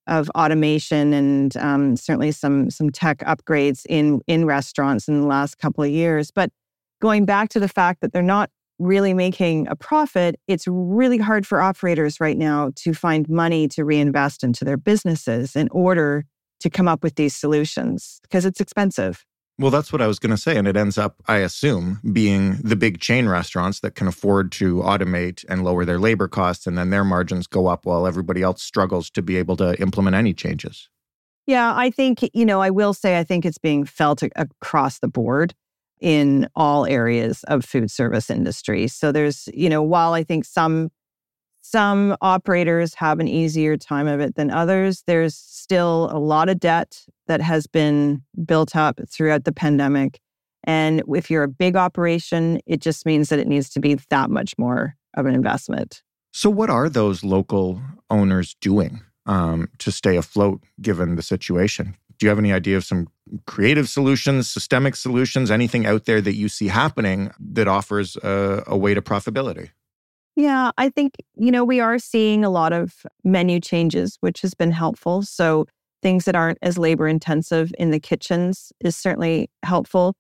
of 0.08 0.30
automation 0.32 1.14
and 1.14 1.58
um, 1.58 1.98
certainly 1.98 2.32
some 2.32 2.70
some 2.70 2.90
tech 2.90 3.20
upgrades 3.20 3.86
in 3.90 4.22
in 4.26 4.46
restaurants 4.46 5.08
in 5.08 5.22
the 5.22 5.28
last 5.28 5.58
couple 5.58 5.84
of 5.84 5.90
years. 5.90 6.32
But 6.32 6.50
going 7.02 7.26
back 7.26 7.50
to 7.50 7.60
the 7.60 7.68
fact 7.68 8.02
that 8.02 8.14
they're 8.14 8.22
not 8.22 8.50
really 8.80 9.14
making 9.14 9.68
a 9.70 9.76
profit 9.76 10.40
it's 10.48 10.68
really 10.68 11.18
hard 11.18 11.48
for 11.48 11.60
operators 11.60 12.20
right 12.20 12.38
now 12.38 12.72
to 12.76 12.94
find 12.94 13.28
money 13.28 13.68
to 13.68 13.84
reinvest 13.84 14.44
into 14.44 14.64
their 14.64 14.78
businesses 14.78 15.56
in 15.56 15.68
order 15.72 16.24
to 16.60 16.70
come 16.70 16.88
up 16.88 17.04
with 17.04 17.16
these 17.16 17.36
solutions 17.36 18.20
because 18.24 18.46
it's 18.46 18.60
expensive 18.60 19.26
well, 19.60 19.72
that's 19.72 19.92
what 19.92 20.04
I 20.04 20.08
was 20.08 20.20
going 20.20 20.32
to 20.32 20.38
say. 20.38 20.56
And 20.56 20.68
it 20.68 20.78
ends 20.78 20.98
up, 21.00 21.16
I 21.28 21.38
assume, 21.38 22.00
being 22.14 22.58
the 22.58 22.76
big 22.76 23.00
chain 23.00 23.28
restaurants 23.28 23.80
that 23.80 23.96
can 23.96 24.08
afford 24.08 24.52
to 24.54 24.76
automate 24.76 25.44
and 25.50 25.64
lower 25.64 25.84
their 25.84 25.98
labor 25.98 26.28
costs. 26.28 26.68
And 26.68 26.78
then 26.78 26.92
their 26.92 27.04
margins 27.04 27.48
go 27.48 27.66
up 27.66 27.86
while 27.86 28.06
everybody 28.06 28.44
else 28.44 28.62
struggles 28.62 29.10
to 29.12 29.24
be 29.24 29.36
able 29.38 29.58
to 29.58 29.80
implement 29.82 30.16
any 30.16 30.34
changes. 30.34 30.90
Yeah, 31.48 31.74
I 31.76 31.90
think, 31.90 32.30
you 32.34 32.46
know, 32.46 32.62
I 32.62 32.70
will 32.70 32.94
say 32.94 33.18
I 33.18 33.24
think 33.24 33.46
it's 33.46 33.58
being 33.58 33.86
felt 33.86 34.22
across 34.36 35.00
the 35.00 35.08
board 35.08 35.56
in 36.00 36.48
all 36.56 36.86
areas 36.86 37.44
of 37.46 37.66
food 37.66 37.90
service 37.90 38.30
industry. 38.30 38.88
So 38.88 39.12
there's, 39.12 39.50
you 39.54 39.70
know, 39.70 39.82
while 39.82 40.14
I 40.14 40.24
think 40.24 40.46
some 40.46 40.92
some 41.70 42.16
operators 42.22 42.94
have 42.94 43.20
an 43.20 43.28
easier 43.28 43.76
time 43.76 44.08
of 44.08 44.22
it 44.22 44.36
than 44.36 44.50
others. 44.50 45.04
There's 45.06 45.36
still 45.36 46.10
a 46.14 46.18
lot 46.18 46.48
of 46.48 46.62
debt 46.62 47.04
that 47.28 47.42
has 47.42 47.68
been 47.68 48.24
built 48.46 48.74
up 48.74 49.02
throughout 49.10 49.44
the 49.44 49.52
pandemic. 49.52 50.22
And 50.64 51.04
if 51.14 51.30
you're 51.30 51.44
a 51.44 51.50
big 51.50 51.76
operation, 51.76 52.62
it 52.66 52.80
just 52.80 53.06
means 53.06 53.28
that 53.30 53.40
it 53.40 53.48
needs 53.48 53.70
to 53.72 53.82
be 53.82 53.96
that 54.10 54.30
much 54.30 54.58
more 54.58 54.96
of 55.18 55.26
an 55.26 55.36
investment. 55.36 56.04
So, 56.32 56.50
what 56.50 56.70
are 56.70 56.88
those 56.88 57.26
local 57.26 57.82
owners 58.10 58.56
doing 58.62 59.02
um, 59.26 59.68
to 59.80 59.92
stay 59.92 60.16
afloat 60.16 60.62
given 60.82 61.16
the 61.16 61.22
situation? 61.22 61.98
Do 62.18 62.26
you 62.26 62.30
have 62.30 62.40
any 62.40 62.54
idea 62.54 62.78
of 62.78 62.86
some 62.86 63.08
creative 63.46 63.90
solutions, 63.90 64.50
systemic 64.50 64.96
solutions, 64.96 65.52
anything 65.52 65.86
out 65.86 66.06
there 66.06 66.22
that 66.22 66.36
you 66.36 66.48
see 66.48 66.70
happening 66.70 67.32
that 67.40 67.68
offers 67.68 68.16
a, 68.18 68.64
a 68.68 68.78
way 68.78 68.94
to 68.94 69.02
profitability? 69.02 69.72
Yeah, 70.38 70.70
I 70.78 70.90
think, 70.90 71.16
you 71.36 71.52
know, 71.52 71.66
we 71.66 71.80
are 71.80 71.98
seeing 71.98 72.46
a 72.46 72.52
lot 72.52 72.72
of 72.72 73.08
menu 73.24 73.60
changes, 73.60 74.18
which 74.22 74.42
has 74.42 74.54
been 74.54 74.70
helpful. 74.70 75.24
So 75.24 75.66
things 76.04 76.26
that 76.26 76.36
aren't 76.36 76.60
as 76.62 76.78
labor 76.78 77.08
intensive 77.08 77.74
in 77.80 77.90
the 77.90 78.00
kitchens 78.00 78.72
is 78.80 78.96
certainly 78.96 79.50
helpful. 79.64 80.14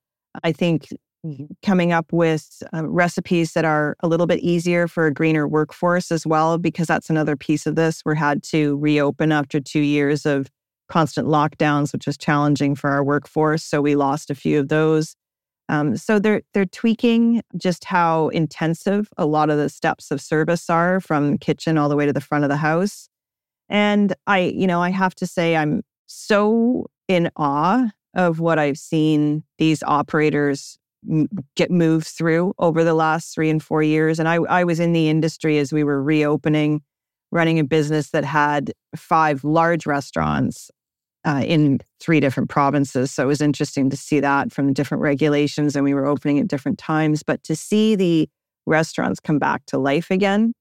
I 0.43 0.53
think 0.53 0.87
coming 1.63 1.91
up 1.91 2.11
with 2.11 2.63
uh, 2.73 2.87
recipes 2.87 3.53
that 3.53 3.63
are 3.63 3.95
a 3.99 4.07
little 4.07 4.25
bit 4.25 4.39
easier 4.39 4.87
for 4.87 5.05
a 5.05 5.13
greener 5.13 5.47
workforce 5.47 6.11
as 6.11 6.25
well, 6.25 6.57
because 6.57 6.87
that's 6.87 7.11
another 7.11 7.35
piece 7.35 7.67
of 7.67 7.75
this. 7.75 8.01
We're 8.03 8.15
had 8.15 8.41
to 8.45 8.75
reopen 8.77 9.31
after 9.31 9.59
two 9.59 9.81
years 9.81 10.25
of 10.25 10.47
constant 10.89 11.27
lockdowns, 11.27 11.93
which 11.93 12.07
was 12.07 12.17
challenging 12.17 12.73
for 12.73 12.89
our 12.89 13.03
workforce. 13.03 13.63
So 13.63 13.81
we 13.81 13.95
lost 13.95 14.31
a 14.31 14.35
few 14.35 14.59
of 14.59 14.69
those. 14.69 15.15
Um, 15.69 15.97
so 15.97 16.19
they're 16.19 16.41
they're 16.53 16.65
tweaking 16.65 17.41
just 17.57 17.83
how 17.85 18.29
intensive 18.29 19.09
a 19.17 19.25
lot 19.25 19.49
of 19.49 19.57
the 19.57 19.69
steps 19.69 20.11
of 20.11 20.21
service 20.21 20.69
are 20.69 20.99
from 20.99 21.37
kitchen 21.37 21.77
all 21.77 21.89
the 21.89 21.95
way 21.95 22.05
to 22.05 22.13
the 22.13 22.21
front 22.21 22.43
of 22.43 22.49
the 22.49 22.57
house. 22.57 23.09
And 23.69 24.13
I, 24.27 24.39
you 24.39 24.65
know, 24.65 24.81
I 24.81 24.91
have 24.91 25.13
to 25.15 25.27
say 25.27 25.55
I'm 25.55 25.81
so 26.05 26.85
in 27.07 27.29
awe 27.35 27.89
of 28.13 28.39
what 28.39 28.59
I've 28.59 28.77
seen 28.77 29.43
these 29.57 29.83
operators 29.83 30.77
get 31.55 31.69
moved 31.69 32.07
through 32.07 32.53
over 32.59 32.83
the 32.83 32.93
last 32.93 33.33
three 33.33 33.49
and 33.49 33.61
four 33.61 33.83
years. 33.83 34.19
And 34.19 34.27
I, 34.27 34.35
I 34.35 34.63
was 34.63 34.79
in 34.79 34.93
the 34.93 35.09
industry 35.09 35.57
as 35.57 35.71
we 35.71 35.83
were 35.83 36.01
reopening, 36.01 36.81
running 37.31 37.59
a 37.59 37.63
business 37.63 38.09
that 38.11 38.25
had 38.25 38.73
five 38.95 39.43
large 39.43 39.85
restaurants 39.85 40.71
uh, 41.27 41.43
in 41.45 41.79
three 41.99 42.21
different 42.21 42.49
provinces. 42.49 43.11
So 43.11 43.23
it 43.23 43.27
was 43.27 43.41
interesting 43.41 43.89
to 43.89 43.97
see 43.97 44.21
that 44.21 44.53
from 44.53 44.67
the 44.67 44.73
different 44.73 45.01
regulations, 45.01 45.75
and 45.75 45.83
we 45.83 45.93
were 45.93 46.05
opening 46.05 46.39
at 46.39 46.47
different 46.47 46.79
times. 46.79 47.21
But 47.21 47.43
to 47.43 47.55
see 47.55 47.95
the 47.95 48.29
restaurants 48.65 49.19
come 49.19 49.37
back 49.37 49.65
to 49.67 49.77
life 49.77 50.09
again 50.09 50.53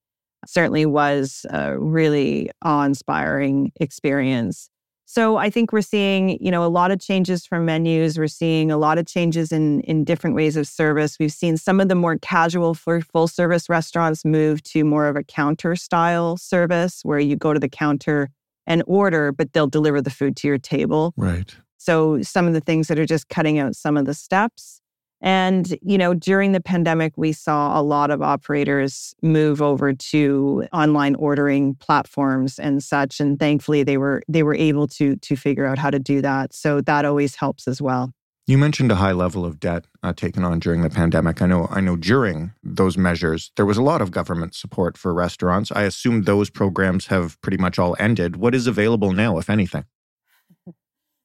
certainly 0.44 0.84
was 0.84 1.46
a 1.50 1.78
really 1.78 2.50
awe-inspiring 2.62 3.72
experience. 3.80 4.68
So 5.04 5.36
I 5.36 5.50
think 5.50 5.72
we're 5.72 5.82
seeing, 5.82 6.42
you 6.44 6.50
know, 6.50 6.64
a 6.64 6.68
lot 6.68 6.90
of 6.90 7.00
changes 7.00 7.46
from 7.46 7.64
menus. 7.64 8.18
We're 8.18 8.26
seeing 8.26 8.72
a 8.72 8.76
lot 8.76 8.98
of 8.98 9.06
changes 9.06 9.52
in 9.52 9.80
in 9.82 10.02
different 10.02 10.34
ways 10.34 10.56
of 10.56 10.66
service. 10.66 11.16
We've 11.20 11.32
seen 11.32 11.56
some 11.56 11.80
of 11.80 11.88
the 11.88 11.94
more 11.94 12.18
casual 12.18 12.74
full 12.74 13.28
service 13.28 13.68
restaurants 13.68 14.24
move 14.24 14.64
to 14.64 14.84
more 14.84 15.06
of 15.06 15.14
a 15.14 15.22
counter 15.22 15.76
style 15.76 16.36
service 16.36 17.00
where 17.04 17.20
you 17.20 17.36
go 17.36 17.52
to 17.52 17.60
the 17.60 17.68
counter 17.68 18.30
and 18.66 18.82
order, 18.86 19.32
but 19.32 19.52
they'll 19.52 19.66
deliver 19.66 20.00
the 20.00 20.10
food 20.10 20.36
to 20.36 20.48
your 20.48 20.58
table. 20.58 21.14
Right. 21.16 21.54
So 21.78 22.20
some 22.22 22.46
of 22.46 22.54
the 22.54 22.60
things 22.60 22.88
that 22.88 22.98
are 22.98 23.06
just 23.06 23.28
cutting 23.28 23.58
out 23.58 23.76
some 23.76 23.96
of 23.96 24.06
the 24.06 24.14
steps. 24.14 24.80
And, 25.22 25.78
you 25.80 25.96
know, 25.96 26.12
during 26.12 26.52
the 26.52 26.60
pandemic, 26.60 27.14
we 27.16 27.32
saw 27.32 27.80
a 27.80 27.82
lot 27.82 28.10
of 28.10 28.20
operators 28.20 29.14
move 29.22 29.62
over 29.62 29.94
to 29.94 30.66
online 30.72 31.14
ordering 31.14 31.74
platforms 31.76 32.58
and 32.58 32.82
such. 32.82 33.18
And 33.18 33.38
thankfully 33.38 33.82
they 33.82 33.96
were 33.96 34.22
they 34.28 34.42
were 34.42 34.54
able 34.54 34.86
to 34.88 35.16
to 35.16 35.36
figure 35.36 35.64
out 35.64 35.78
how 35.78 35.90
to 35.90 35.98
do 35.98 36.20
that. 36.20 36.54
So 36.54 36.80
that 36.82 37.04
always 37.06 37.34
helps 37.34 37.66
as 37.66 37.80
well. 37.80 38.12
You 38.48 38.58
mentioned 38.58 38.92
a 38.92 38.96
high 38.96 39.10
level 39.10 39.44
of 39.44 39.58
debt 39.58 39.86
uh, 40.04 40.12
taken 40.12 40.44
on 40.44 40.60
during 40.60 40.82
the 40.82 40.90
pandemic. 40.90 41.42
I 41.42 41.46
know, 41.46 41.66
I 41.68 41.80
know. 41.80 41.96
During 41.96 42.52
those 42.62 42.96
measures, 42.96 43.50
there 43.56 43.66
was 43.66 43.76
a 43.76 43.82
lot 43.82 44.00
of 44.00 44.12
government 44.12 44.54
support 44.54 44.96
for 44.96 45.12
restaurants. 45.12 45.72
I 45.72 45.82
assume 45.82 46.22
those 46.22 46.48
programs 46.48 47.06
have 47.06 47.40
pretty 47.40 47.56
much 47.56 47.76
all 47.76 47.96
ended. 47.98 48.36
What 48.36 48.54
is 48.54 48.68
available 48.68 49.10
now, 49.10 49.38
if 49.38 49.50
anything? 49.50 49.84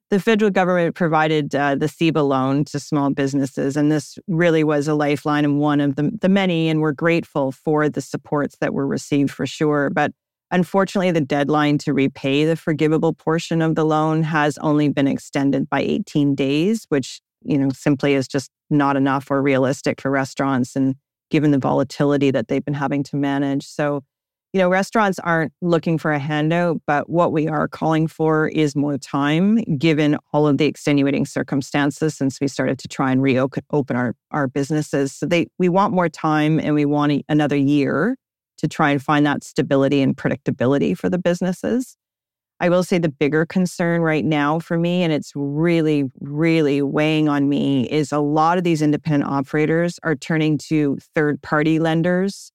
The 0.09 0.19
federal 0.19 0.51
government 0.51 0.93
provided 0.93 1.55
uh, 1.55 1.75
the 1.75 1.85
CEBA 1.85 2.27
loan 2.27 2.65
to 2.65 2.81
small 2.81 3.11
businesses, 3.11 3.77
and 3.77 3.89
this 3.89 4.19
really 4.27 4.61
was 4.61 4.89
a 4.89 4.93
lifeline 4.93 5.45
and 5.45 5.57
one 5.57 5.79
of 5.79 5.95
the, 5.95 6.11
the 6.19 6.27
many. 6.27 6.67
And 6.67 6.81
we're 6.81 6.91
grateful 6.91 7.53
for 7.53 7.87
the 7.87 8.01
supports 8.01 8.57
that 8.59 8.73
were 8.73 8.85
received 8.85 9.31
for 9.31 9.45
sure. 9.45 9.89
But 9.89 10.11
Unfortunately, 10.51 11.11
the 11.11 11.21
deadline 11.21 11.77
to 11.79 11.93
repay 11.93 12.43
the 12.43 12.57
forgivable 12.57 13.13
portion 13.13 13.61
of 13.61 13.75
the 13.75 13.85
loan 13.85 14.23
has 14.23 14.57
only 14.57 14.89
been 14.89 15.07
extended 15.07 15.69
by 15.69 15.79
18 15.79 16.35
days, 16.35 16.85
which, 16.89 17.21
you 17.41 17.57
know, 17.57 17.69
simply 17.69 18.13
is 18.13 18.27
just 18.27 18.51
not 18.69 18.97
enough 18.97 19.31
or 19.31 19.41
realistic 19.41 20.01
for 20.01 20.11
restaurants 20.11 20.75
and 20.75 20.95
given 21.29 21.51
the 21.51 21.57
volatility 21.57 22.31
that 22.31 22.49
they've 22.49 22.65
been 22.65 22.73
having 22.73 23.01
to 23.03 23.15
manage. 23.15 23.65
So, 23.65 24.03
you 24.51 24.59
know, 24.59 24.69
restaurants 24.69 25.17
aren't 25.19 25.53
looking 25.61 25.97
for 25.97 26.11
a 26.11 26.19
handout, 26.19 26.81
but 26.85 27.09
what 27.09 27.31
we 27.31 27.47
are 27.47 27.69
calling 27.69 28.07
for 28.07 28.49
is 28.49 28.75
more 28.75 28.97
time, 28.97 29.55
given 29.77 30.17
all 30.33 30.45
of 30.45 30.57
the 30.57 30.65
extenuating 30.65 31.25
circumstances 31.25 32.15
since 32.15 32.41
we 32.41 32.49
started 32.49 32.77
to 32.79 32.89
try 32.89 33.13
and 33.13 33.21
reopen 33.21 33.63
our, 33.95 34.13
our 34.31 34.49
businesses. 34.49 35.13
So 35.13 35.25
they 35.25 35.47
we 35.57 35.69
want 35.69 35.93
more 35.93 36.09
time 36.09 36.59
and 36.59 36.75
we 36.75 36.83
want 36.83 37.23
another 37.29 37.55
year 37.55 38.17
to 38.61 38.67
try 38.67 38.91
and 38.91 39.01
find 39.01 39.25
that 39.25 39.43
stability 39.43 40.01
and 40.01 40.15
predictability 40.15 40.97
for 40.97 41.09
the 41.09 41.17
businesses. 41.19 41.97
I 42.59 42.69
will 42.69 42.83
say 42.83 42.99
the 42.99 43.09
bigger 43.09 43.43
concern 43.45 44.01
right 44.01 44.23
now 44.23 44.59
for 44.59 44.77
me, 44.77 45.01
and 45.01 45.11
it's 45.11 45.31
really, 45.35 46.03
really 46.19 46.83
weighing 46.83 47.27
on 47.27 47.49
me, 47.49 47.89
is 47.89 48.11
a 48.11 48.19
lot 48.19 48.59
of 48.59 48.63
these 48.63 48.83
independent 48.83 49.31
operators 49.31 49.99
are 50.03 50.15
turning 50.15 50.59
to 50.69 50.99
third 51.15 51.41
party 51.41 51.79
lenders 51.79 52.51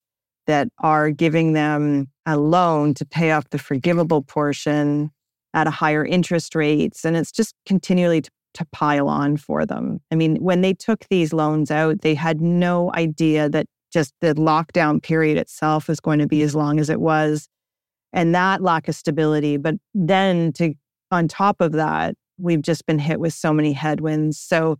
that 0.46 0.68
are 0.78 1.10
giving 1.10 1.54
them 1.54 2.06
a 2.24 2.36
loan 2.36 2.94
to 2.94 3.04
pay 3.04 3.32
off 3.32 3.50
the 3.50 3.58
forgivable 3.58 4.22
portion 4.22 5.10
at 5.54 5.66
a 5.66 5.72
higher 5.72 6.06
interest 6.06 6.54
rates. 6.54 7.04
And 7.04 7.16
it's 7.16 7.32
just 7.32 7.54
continually 7.66 8.20
to, 8.20 8.30
to 8.54 8.64
pile 8.72 9.08
on 9.08 9.36
for 9.36 9.66
them. 9.66 9.98
I 10.12 10.14
mean, 10.14 10.36
when 10.36 10.60
they 10.60 10.72
took 10.72 11.04
these 11.10 11.32
loans 11.32 11.72
out, 11.72 12.02
they 12.02 12.14
had 12.14 12.40
no 12.40 12.92
idea 12.94 13.48
that 13.48 13.66
just 13.96 14.14
the 14.20 14.34
lockdown 14.34 15.02
period 15.02 15.38
itself 15.38 15.88
is 15.88 16.00
going 16.00 16.18
to 16.18 16.26
be 16.26 16.42
as 16.42 16.54
long 16.54 16.78
as 16.78 16.90
it 16.90 17.00
was 17.00 17.48
and 18.12 18.34
that 18.34 18.60
lack 18.60 18.88
of 18.88 18.94
stability 18.94 19.56
but 19.56 19.74
then 19.94 20.52
to 20.52 20.74
on 21.10 21.26
top 21.26 21.60
of 21.60 21.72
that 21.72 22.14
we've 22.38 22.62
just 22.62 22.84
been 22.84 22.98
hit 22.98 23.18
with 23.20 23.32
so 23.32 23.52
many 23.52 23.72
headwinds 23.72 24.38
so 24.38 24.76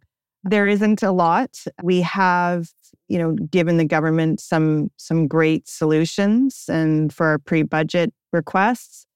there 0.48 0.66
isn't 0.68 1.02
a 1.02 1.10
lot. 1.10 1.64
We 1.82 2.00
have 2.02 2.68
you 3.08 3.18
know 3.18 3.32
given 3.32 3.76
the 3.78 3.84
government 3.84 4.40
some 4.40 4.90
some 4.96 5.26
great 5.28 5.68
solutions 5.68 6.64
and 6.68 7.12
for 7.12 7.26
our 7.26 7.38
pre-budget 7.38 8.12
requests 8.32 9.06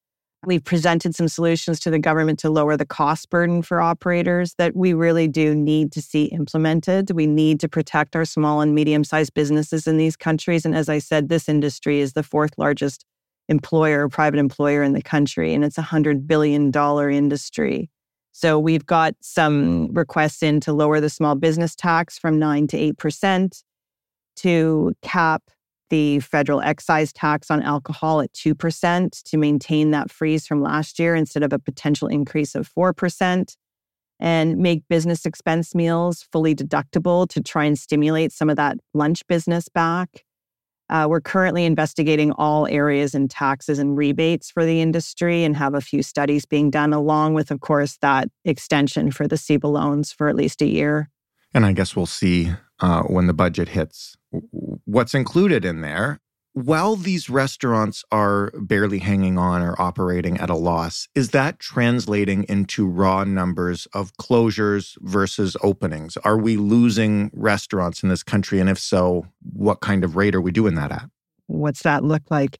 We've 0.47 0.65
presented 0.65 1.15
some 1.15 1.29
solutions 1.29 1.79
to 1.81 1.91
the 1.91 1.99
government 1.99 2.39
to 2.39 2.51
lower 2.51 2.75
the 2.77 2.87
cost 2.87 3.29
burden 3.29 3.61
for 3.61 3.83
operators 3.83 4.55
that 4.55 4.75
we 4.75 4.95
really 4.95 5.29
do 5.29 5.55
need 5.55 5.93
to 5.93 6.01
see 6.01 6.25
implemented. 6.27 7.11
We 7.11 7.27
need 7.27 7.61
to 7.61 7.69
protect 7.69 8.17
our 8.17 8.25
small 8.25 8.63
and 8.63 8.75
medium 8.75 9.05
sized 9.05 9.35
businesses 9.35 9.87
in 9.87 9.99
these 9.99 10.17
countries. 10.17 10.65
And 10.65 10.75
as 10.75 10.89
I 10.89 10.99
said, 10.99 11.29
this 11.29 11.47
industry 11.47 12.01
is 12.01 12.15
the 12.15 12.23
fourth 12.23 12.53
largest 12.57 13.05
employer, 13.51 14.09
private 14.09 14.39
employer 14.39 14.83
in 14.83 14.95
the 14.95 15.03
country, 15.03 15.53
and 15.53 15.63
it's 15.63 15.77
a 15.77 15.83
$100 15.83 16.27
billion 16.27 16.73
industry. 16.75 17.91
So 18.33 18.59
we've 18.59 18.87
got 18.87 19.17
some 19.21 19.93
requests 19.93 20.43
in 20.43 20.61
to 20.61 20.73
lower 20.73 21.01
the 21.01 21.11
small 21.11 21.35
business 21.35 21.75
tax 21.75 22.19
from 22.19 22.39
9 22.39 22.67
to 22.69 22.95
8%, 22.95 23.63
to 24.37 24.95
cap 25.03 25.43
the 25.91 26.21
federal 26.21 26.61
excise 26.61 27.13
tax 27.13 27.51
on 27.51 27.63
alcohol 27.63 28.21
at 28.21 28.33
2% 28.33 29.23
to 29.25 29.37
maintain 29.37 29.91
that 29.91 30.11
freeze 30.11 30.47
from 30.47 30.63
last 30.63 30.99
year 30.99 31.15
instead 31.15 31.43
of 31.43 31.53
a 31.53 31.59
potential 31.59 32.09
increase 32.09 32.55
of 32.55 32.69
4%, 32.73 33.57
and 34.21 34.59
make 34.59 34.83
business 34.89 35.25
expense 35.25 35.75
meals 35.75 36.27
fully 36.31 36.55
deductible 36.55 37.29
to 37.29 37.41
try 37.41 37.65
and 37.65 37.79
stimulate 37.79 38.33
some 38.33 38.51
of 38.51 38.57
that 38.57 38.77
lunch 38.95 39.27
business 39.27 39.69
back. 39.69 40.25
Uh, 40.91 41.07
we're 41.09 41.21
currently 41.21 41.65
investigating 41.65 42.33
all 42.33 42.67
areas 42.67 43.15
in 43.15 43.29
taxes 43.29 43.79
and 43.79 43.97
rebates 43.97 44.51
for 44.51 44.67
the 44.67 44.81
industry 44.81 45.45
and 45.45 45.57
have 45.57 45.73
a 45.73 45.81
few 45.81 46.03
studies 46.03 46.45
being 46.45 46.69
done, 46.69 46.93
along 46.93 47.33
with, 47.33 47.53
of 47.53 47.61
course, 47.61 47.97
that 48.03 48.29
extension 48.45 49.13
for 49.13 49.29
the 49.29 49.37
CEBA 49.37 49.71
loans 49.71 50.13
for 50.13 50.29
at 50.29 50.35
least 50.35 50.61
a 50.61 50.67
year. 50.67 51.09
And 51.55 51.65
I 51.65 51.73
guess 51.73 51.95
we'll 51.95 52.07
see 52.07 52.53
uh, 52.81 53.03
when 53.03 53.29
the 53.29 53.33
budget 53.33 53.69
hits 53.69 54.17
what's 54.91 55.15
included 55.15 55.65
in 55.65 55.81
there. 55.81 56.21
While 56.53 56.97
these 56.97 57.31
restaurants 57.31 58.05
are 58.11 58.51
barely 58.55 58.99
hanging 58.99 59.39
on 59.39 59.63
or 59.63 59.81
operating 59.81 60.37
at 60.39 60.51
a 60.51 60.57
loss, 60.57 61.07
is 61.15 61.31
that 61.31 61.61
translating 61.61 62.45
into 62.49 62.89
raw 62.89 63.23
numbers 63.23 63.87
of 63.95 64.13
closures 64.15 64.97
versus 65.01 65.57
openings? 65.63 66.17
Are 66.19 66.37
we 66.37 66.57
losing 66.57 67.31
restaurants 67.33 68.03
in 68.03 68.09
this 68.09 68.25
country? 68.25 68.59
And 68.59 68.69
if 68.69 68.81
so, 68.81 69.27
what 69.53 69.81
kind 69.81 70.03
of 70.03 70.17
rate 70.17 70.35
are 70.35 70.41
we 70.41 70.51
doing 70.51 70.75
that 70.75 70.91
at? 70.91 71.09
What's 71.47 71.83
that 71.83 72.03
look 72.03 72.23
like? 72.31 72.59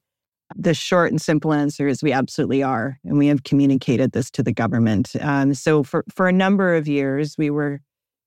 The 0.55 0.73
short 0.73 1.11
and 1.11 1.21
simple 1.21 1.51
answer 1.51 1.85
is 1.87 2.01
we 2.01 2.13
absolutely 2.13 2.63
are. 2.63 2.97
And 3.03 3.17
we 3.17 3.27
have 3.27 3.43
communicated 3.43 4.13
this 4.13 4.31
to 4.31 4.43
the 4.43 4.53
government. 4.53 5.11
Um, 5.19 5.53
so 5.53 5.83
for, 5.83 6.05
for 6.13 6.29
a 6.29 6.33
number 6.33 6.75
of 6.75 6.87
years, 6.87 7.37
we 7.37 7.49
were 7.49 7.81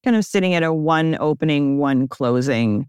kind 0.05 0.17
of 0.17 0.27
sitting 0.27 0.53
at 0.53 0.63
a 0.63 0.75
one 0.75 1.17
opening, 1.19 1.79
one 1.79 2.07
closing 2.07 2.87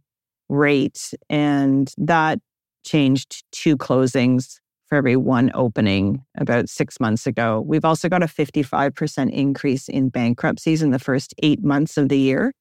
rate. 0.49 1.13
And 1.29 1.91
that 1.97 2.39
changed 2.85 3.43
two 3.51 3.77
closings 3.77 4.59
for 4.87 4.97
every 4.97 5.15
one 5.15 5.51
opening 5.53 6.23
about 6.37 6.69
six 6.69 6.99
months 6.99 7.25
ago. 7.25 7.63
We've 7.65 7.85
also 7.85 8.07
got 8.07 8.23
a 8.23 8.27
55% 8.27 9.31
increase 9.31 9.89
in 9.89 10.09
bankruptcies 10.09 10.81
in 10.81 10.91
the 10.91 10.99
first 10.99 11.33
eight 11.41 11.63
months 11.63 11.97
of 11.97 12.09
the 12.09 12.19
year, 12.19 12.53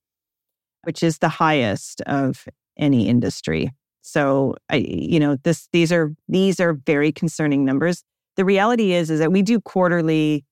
which 0.85 1.03
is 1.03 1.19
the 1.19 1.29
highest 1.29 2.01
of 2.03 2.47
any 2.79 3.09
industry. 3.09 3.71
So 4.01 4.55
I, 4.71 4.77
you 4.77 5.21
know, 5.21 5.37
this 5.45 5.69
these 5.73 5.93
are 5.93 6.13
these 6.29 6.61
are 6.61 6.75
very 6.87 7.13
concerning 7.13 7.65
numbers. 7.65 8.03
The 8.37 8.45
reality 8.45 8.93
is 8.93 9.11
is 9.11 9.19
that 9.21 9.33
we 9.33 9.43
do 9.43 9.61
quarterly 9.61 10.45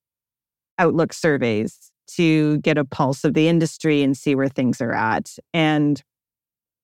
outlook 0.78 1.12
surveys 1.12 1.90
to 2.16 2.58
get 2.58 2.78
a 2.78 2.84
pulse 2.84 3.24
of 3.24 3.34
the 3.34 3.48
industry 3.48 4.02
and 4.02 4.16
see 4.16 4.34
where 4.34 4.48
things 4.48 4.80
are 4.80 4.92
at. 4.92 5.30
And 5.52 6.02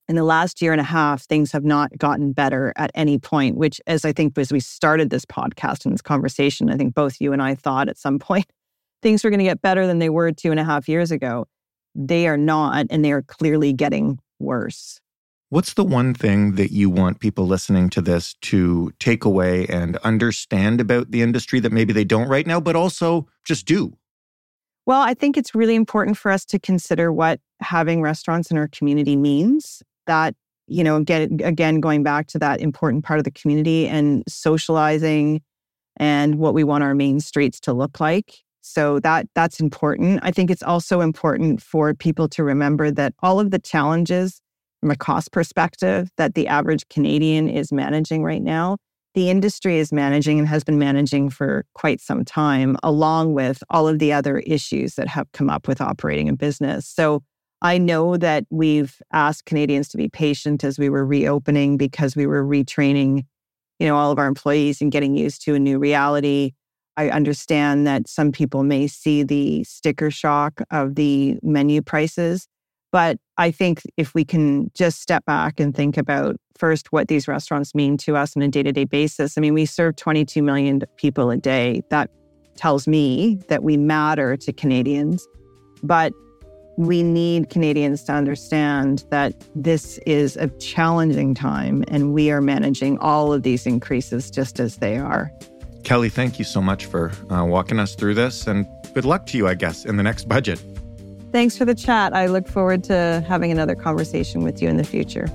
in 0.09 0.17
the 0.17 0.25
last 0.25 0.63
year 0.63 0.73
and 0.73 0.81
a 0.81 0.85
half, 0.85 1.23
things 1.25 1.53
have 1.53 1.65
not 1.65 1.97
gotten 1.99 2.33
better 2.33 2.73
at 2.77 2.91
any 2.95 3.19
point, 3.19 3.57
which, 3.57 3.81
as 3.87 4.05
I 4.05 4.13
think, 4.13 4.39
as 4.39 4.51
we 4.51 4.61
started 4.61 5.11
this 5.11 5.27
podcast 5.27 5.85
and 5.85 5.93
this 5.93 6.03
conversation, 6.03 6.71
I 6.71 6.77
think 6.77 6.95
both 6.95 7.21
you 7.21 7.33
and 7.33 7.43
I 7.43 7.55
thought 7.55 7.89
at 7.89 7.99
some 7.99 8.19
point 8.29 8.47
things 9.03 9.23
were 9.23 9.31
going 9.31 9.39
to 9.39 9.45
get 9.45 9.63
better 9.63 9.87
than 9.87 9.99
they 9.99 10.09
were 10.09 10.33
two 10.33 10.51
and 10.51 10.59
a 10.59 10.65
half 10.65 10.89
years 10.89 11.11
ago. 11.11 11.47
They 11.95 12.27
are 12.27 12.37
not, 12.37 12.87
and 12.91 13.05
they 13.05 13.13
are 13.13 13.23
clearly 13.23 13.73
getting 13.73 14.19
worse. 14.39 15.01
What's 15.51 15.75
the 15.75 15.85
one 15.85 16.13
thing 16.13 16.57
that 16.57 16.73
you 16.73 16.91
want 16.91 17.21
people 17.21 17.47
listening 17.47 17.89
to 17.91 18.03
this 18.03 18.35
to 18.43 18.93
take 18.99 19.25
away 19.25 19.67
and 19.67 19.97
understand 19.99 20.81
about 20.81 21.11
the 21.11 21.23
industry 21.23 21.59
that 21.61 21.73
maybe 21.73 21.93
they 21.93 22.05
don't 22.05 22.29
right 22.29 22.47
now, 22.47 22.61
but 22.61 22.77
also 22.77 23.29
just 23.45 23.65
do? 23.65 23.97
Well, 24.85 25.01
I 25.01 25.15
think 25.15 25.37
it's 25.37 25.55
really 25.55 25.75
important 25.75 26.19
for 26.19 26.31
us 26.31 26.45
to 26.47 26.59
consider 26.59 27.13
what 27.13 27.41
having 27.61 28.03
restaurants 28.03 28.51
in 28.51 28.59
our 28.59 28.69
community 28.69 29.17
means. 29.17 29.83
That, 30.09 30.35
you 30.67 30.83
know, 30.83 30.97
again, 30.97 31.39
again, 31.45 31.81
going 31.81 32.03
back 32.03 32.27
to 32.29 32.39
that 32.41 32.61
important 32.61 33.05
part 33.05 33.21
of 33.21 33.25
the 33.25 33.31
community 33.31 33.87
and 33.87 34.25
socializing 34.29 35.41
and 35.97 36.35
what 36.41 36.55
we 36.55 36.65
want 36.65 36.83
our 36.83 36.95
main 36.95 37.21
streets 37.21 37.61
to 37.61 37.73
look 37.73 38.01
like. 38.01 38.39
So 38.61 38.99
that 39.01 39.27
that's 39.37 39.61
important. 39.61 40.19
I 40.25 40.33
think 40.33 40.51
it's 40.51 40.65
also 40.65 41.01
important 41.01 41.63
for 41.63 41.95
people 41.95 42.29
to 42.31 42.43
remember 42.43 42.91
that 42.91 43.15
all 43.23 43.39
of 43.39 43.53
the 43.53 43.61
challenges 43.61 44.43
from 44.81 44.91
a 44.91 44.97
cost 44.97 45.31
perspective 45.31 46.11
that 46.17 46.35
the 46.35 46.49
average 46.49 46.89
Canadian 46.89 47.49
is 47.49 47.71
managing 47.73 48.25
right 48.25 48.43
now 48.43 48.79
the 49.19 49.31
industry 49.31 49.79
is 49.79 49.93
managing 49.93 50.39
and 50.39 50.47
has 50.47 50.63
been 50.63 50.79
managing 50.79 51.29
for 51.29 51.65
quite 51.75 52.01
some 52.01 52.25
time, 52.25 52.77
along 52.85 53.35
with 53.35 53.65
all 53.69 53.89
of 53.89 53.99
the 53.99 54.13
other 54.13 54.39
issues 54.41 54.95
that 54.95 55.09
have 55.09 55.27
come 55.33 55.51
up 55.51 55.67
with 55.67 55.81
operating 55.81 56.29
a 56.29 56.37
business. 56.37 56.87
So 56.87 57.25
I 57.61 57.79
know 57.79 58.17
that 58.17 58.45
we've 58.51 59.01
asked 59.13 59.47
Canadians 59.47 59.89
to 59.89 59.97
be 59.97 60.09
patient 60.09 60.63
as 60.63 60.79
we 60.79 60.89
were 60.89 61.05
reopening 61.05 61.77
because 61.77 62.15
we 62.15 62.27
were 62.27 62.45
retraining, 62.45 63.25
you 63.79 63.87
know, 63.87 63.97
all 63.97 64.13
of 64.13 64.19
our 64.19 64.27
employees 64.27 64.81
and 64.81 64.93
getting 64.93 65.17
used 65.17 65.43
to 65.43 65.55
a 65.55 65.59
new 65.59 65.79
reality. 65.79 66.53
I 66.97 67.11
understand 67.11 67.87
that 67.87 68.09
some 68.09 68.33
people 68.33 68.63
may 68.63 68.87
see 68.87 69.23
the 69.23 69.65
sticker 69.65 70.11
shock 70.11 70.61
of 70.71 70.95
the 70.95 71.39
menu 71.43 71.83
prices. 71.83 72.47
But 72.91 73.19
I 73.37 73.51
think 73.51 73.83
if 73.97 74.15
we 74.15 74.25
can 74.25 74.71
just 74.75 75.03
step 75.03 75.25
back 75.27 75.61
and 75.61 75.75
think 75.75 75.97
about 75.97 76.37
first 76.57 76.91
what 76.91 77.09
these 77.09 77.29
restaurants 77.29 77.75
mean 77.75 77.99
to 77.99 78.17
us 78.17 78.37
on 78.37 78.43
a 78.43 78.49
day 78.49 78.63
to 78.63 78.73
day 78.73 78.85
basis, 78.85 79.37
I 79.37 79.41
mean, 79.41 79.53
we 79.53 79.67
serve 79.67 79.97
22 79.97 80.43
million 80.43 80.81
people 80.97 81.31
a 81.31 81.37
day. 81.37 81.83
That 81.91 82.11
tells 82.57 82.89
me 82.89 83.41
that 83.49 83.63
we 83.63 83.77
matter 83.77 84.37
to 84.39 84.53
Canadians. 84.53 85.27
But 85.83 86.13
we 86.79 87.03
need 87.03 87.51
Canadians 87.51 88.05
to 88.05 88.13
understand 88.13 89.05
that 89.11 89.35
this 89.57 89.99
is 90.07 90.37
a 90.37 90.47
challenging 90.61 91.35
time 91.35 91.85
and 91.89 92.15
we 92.15 92.31
are 92.31 92.41
managing 92.41 92.97
all 92.99 93.33
of 93.33 93.43
these 93.43 93.67
increases 93.67 94.31
just 94.31 94.61
as 94.61 94.77
they 94.77 94.97
are. 94.97 95.33
Kelly, 95.83 96.09
thank 96.09 96.39
you 96.39 96.45
so 96.45 96.63
much 96.63 96.87
for 96.87 97.11
uh, 97.31 97.45
walking 97.45 97.81
us 97.81 97.97
through 97.97 98.15
this 98.15 98.47
and 98.47 98.65
good 98.95 99.05
luck 99.05 99.27
to 99.27 99.37
you, 99.37 99.49
I 99.49 99.55
guess, 99.55 99.85
in 99.85 99.97
the 99.97 100.05
next 100.05 100.29
budget. 100.29 100.63
Thanks 101.33 101.59
for 101.59 101.65
the 101.65 101.75
chat. 101.75 102.15
I 102.15 102.27
look 102.27 102.47
forward 102.47 102.85
to 102.85 103.25
having 103.27 103.51
another 103.51 103.75
conversation 103.75 104.45
with 104.45 104.63
you 104.63 104.69
in 104.69 104.77
the 104.77 104.85
future. 104.85 105.27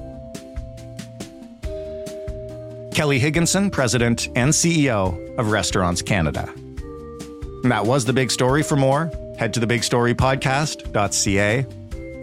Kelly 2.94 3.20
Higginson, 3.20 3.70
President 3.70 4.28
and 4.36 4.52
CEO 4.52 5.38
of 5.38 5.52
Restaurants 5.52 6.02
Canada. 6.02 6.50
And 7.64 7.72
that 7.72 7.86
was 7.86 8.06
the 8.06 8.14
big 8.14 8.32
story. 8.32 8.64
For 8.64 8.78
more, 8.78 9.12
head 9.38 9.54
to 9.54 9.60
thebigstorypodcast.ca. 9.60 11.66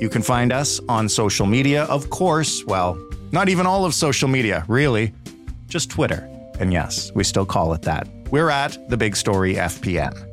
You 0.00 0.08
can 0.08 0.22
find 0.22 0.52
us 0.52 0.80
on 0.88 1.08
social 1.08 1.46
media, 1.46 1.84
of 1.84 2.10
course. 2.10 2.64
Well, 2.64 2.98
not 3.32 3.48
even 3.48 3.66
all 3.66 3.84
of 3.84 3.94
social 3.94 4.28
media, 4.28 4.64
really, 4.66 5.12
just 5.68 5.90
Twitter. 5.90 6.28
And 6.58 6.72
yes, 6.72 7.12
we 7.14 7.24
still 7.24 7.46
call 7.46 7.72
it 7.74 7.82
that. 7.82 8.08
We're 8.30 8.50
at 8.50 8.76
The 8.88 8.96
Big 8.96 9.16
Story 9.16 9.54
FPN. 9.54 10.26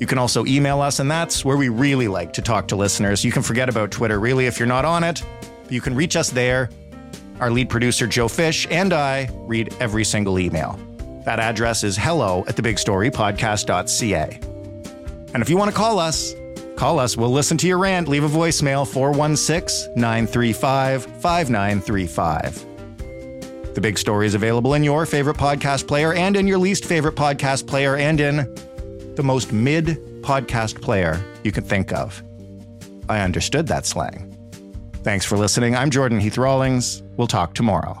You 0.00 0.06
can 0.06 0.18
also 0.18 0.44
email 0.46 0.80
us, 0.80 0.98
and 0.98 1.10
that's 1.10 1.44
where 1.44 1.56
we 1.56 1.68
really 1.68 2.08
like 2.08 2.32
to 2.34 2.42
talk 2.42 2.68
to 2.68 2.76
listeners. 2.76 3.24
You 3.24 3.32
can 3.32 3.42
forget 3.42 3.68
about 3.68 3.90
Twitter, 3.90 4.18
really, 4.18 4.46
if 4.46 4.58
you're 4.58 4.66
not 4.66 4.84
on 4.84 5.04
it. 5.04 5.22
You 5.68 5.80
can 5.80 5.94
reach 5.94 6.16
us 6.16 6.30
there. 6.30 6.70
Our 7.40 7.50
lead 7.50 7.68
producer, 7.68 8.06
Joe 8.06 8.28
Fish, 8.28 8.66
and 8.70 8.92
I 8.92 9.28
read 9.46 9.74
every 9.80 10.04
single 10.04 10.38
email. 10.38 10.78
That 11.24 11.38
address 11.38 11.84
is 11.84 11.96
hello 11.96 12.44
at 12.48 12.56
thebigstorypodcast.ca. 12.56 14.51
And 15.32 15.42
if 15.42 15.48
you 15.48 15.56
want 15.56 15.70
to 15.70 15.76
call 15.76 15.98
us, 15.98 16.34
call 16.76 16.98
us. 16.98 17.16
We'll 17.16 17.30
listen 17.30 17.56
to 17.58 17.66
your 17.66 17.78
rant. 17.78 18.08
Leave 18.08 18.24
a 18.24 18.28
voicemail 18.28 18.86
416 18.86 19.94
935 19.96 21.04
5935. 21.04 23.74
The 23.74 23.80
Big 23.80 23.98
Story 23.98 24.26
is 24.26 24.34
available 24.34 24.74
in 24.74 24.84
your 24.84 25.06
favorite 25.06 25.38
podcast 25.38 25.88
player 25.88 26.12
and 26.12 26.36
in 26.36 26.46
your 26.46 26.58
least 26.58 26.84
favorite 26.84 27.14
podcast 27.14 27.66
player 27.66 27.96
and 27.96 28.20
in 28.20 28.54
the 29.14 29.22
most 29.22 29.52
mid 29.52 29.86
podcast 30.22 30.80
player 30.82 31.22
you 31.42 31.52
could 31.52 31.66
think 31.66 31.92
of. 31.92 32.22
I 33.08 33.20
understood 33.20 33.66
that 33.68 33.86
slang. 33.86 34.28
Thanks 35.02 35.24
for 35.24 35.36
listening. 35.36 35.74
I'm 35.74 35.90
Jordan 35.90 36.20
Heath 36.20 36.38
Rawlings. 36.38 37.02
We'll 37.16 37.26
talk 37.26 37.54
tomorrow. 37.54 38.00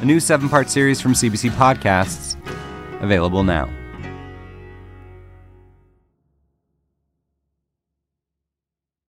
a 0.00 0.04
new 0.04 0.20
seven 0.20 0.48
part 0.48 0.70
series 0.70 1.00
from 1.00 1.12
CBC 1.12 1.50
Podcasts, 1.50 2.36
available 3.02 3.42
now. 3.42 3.68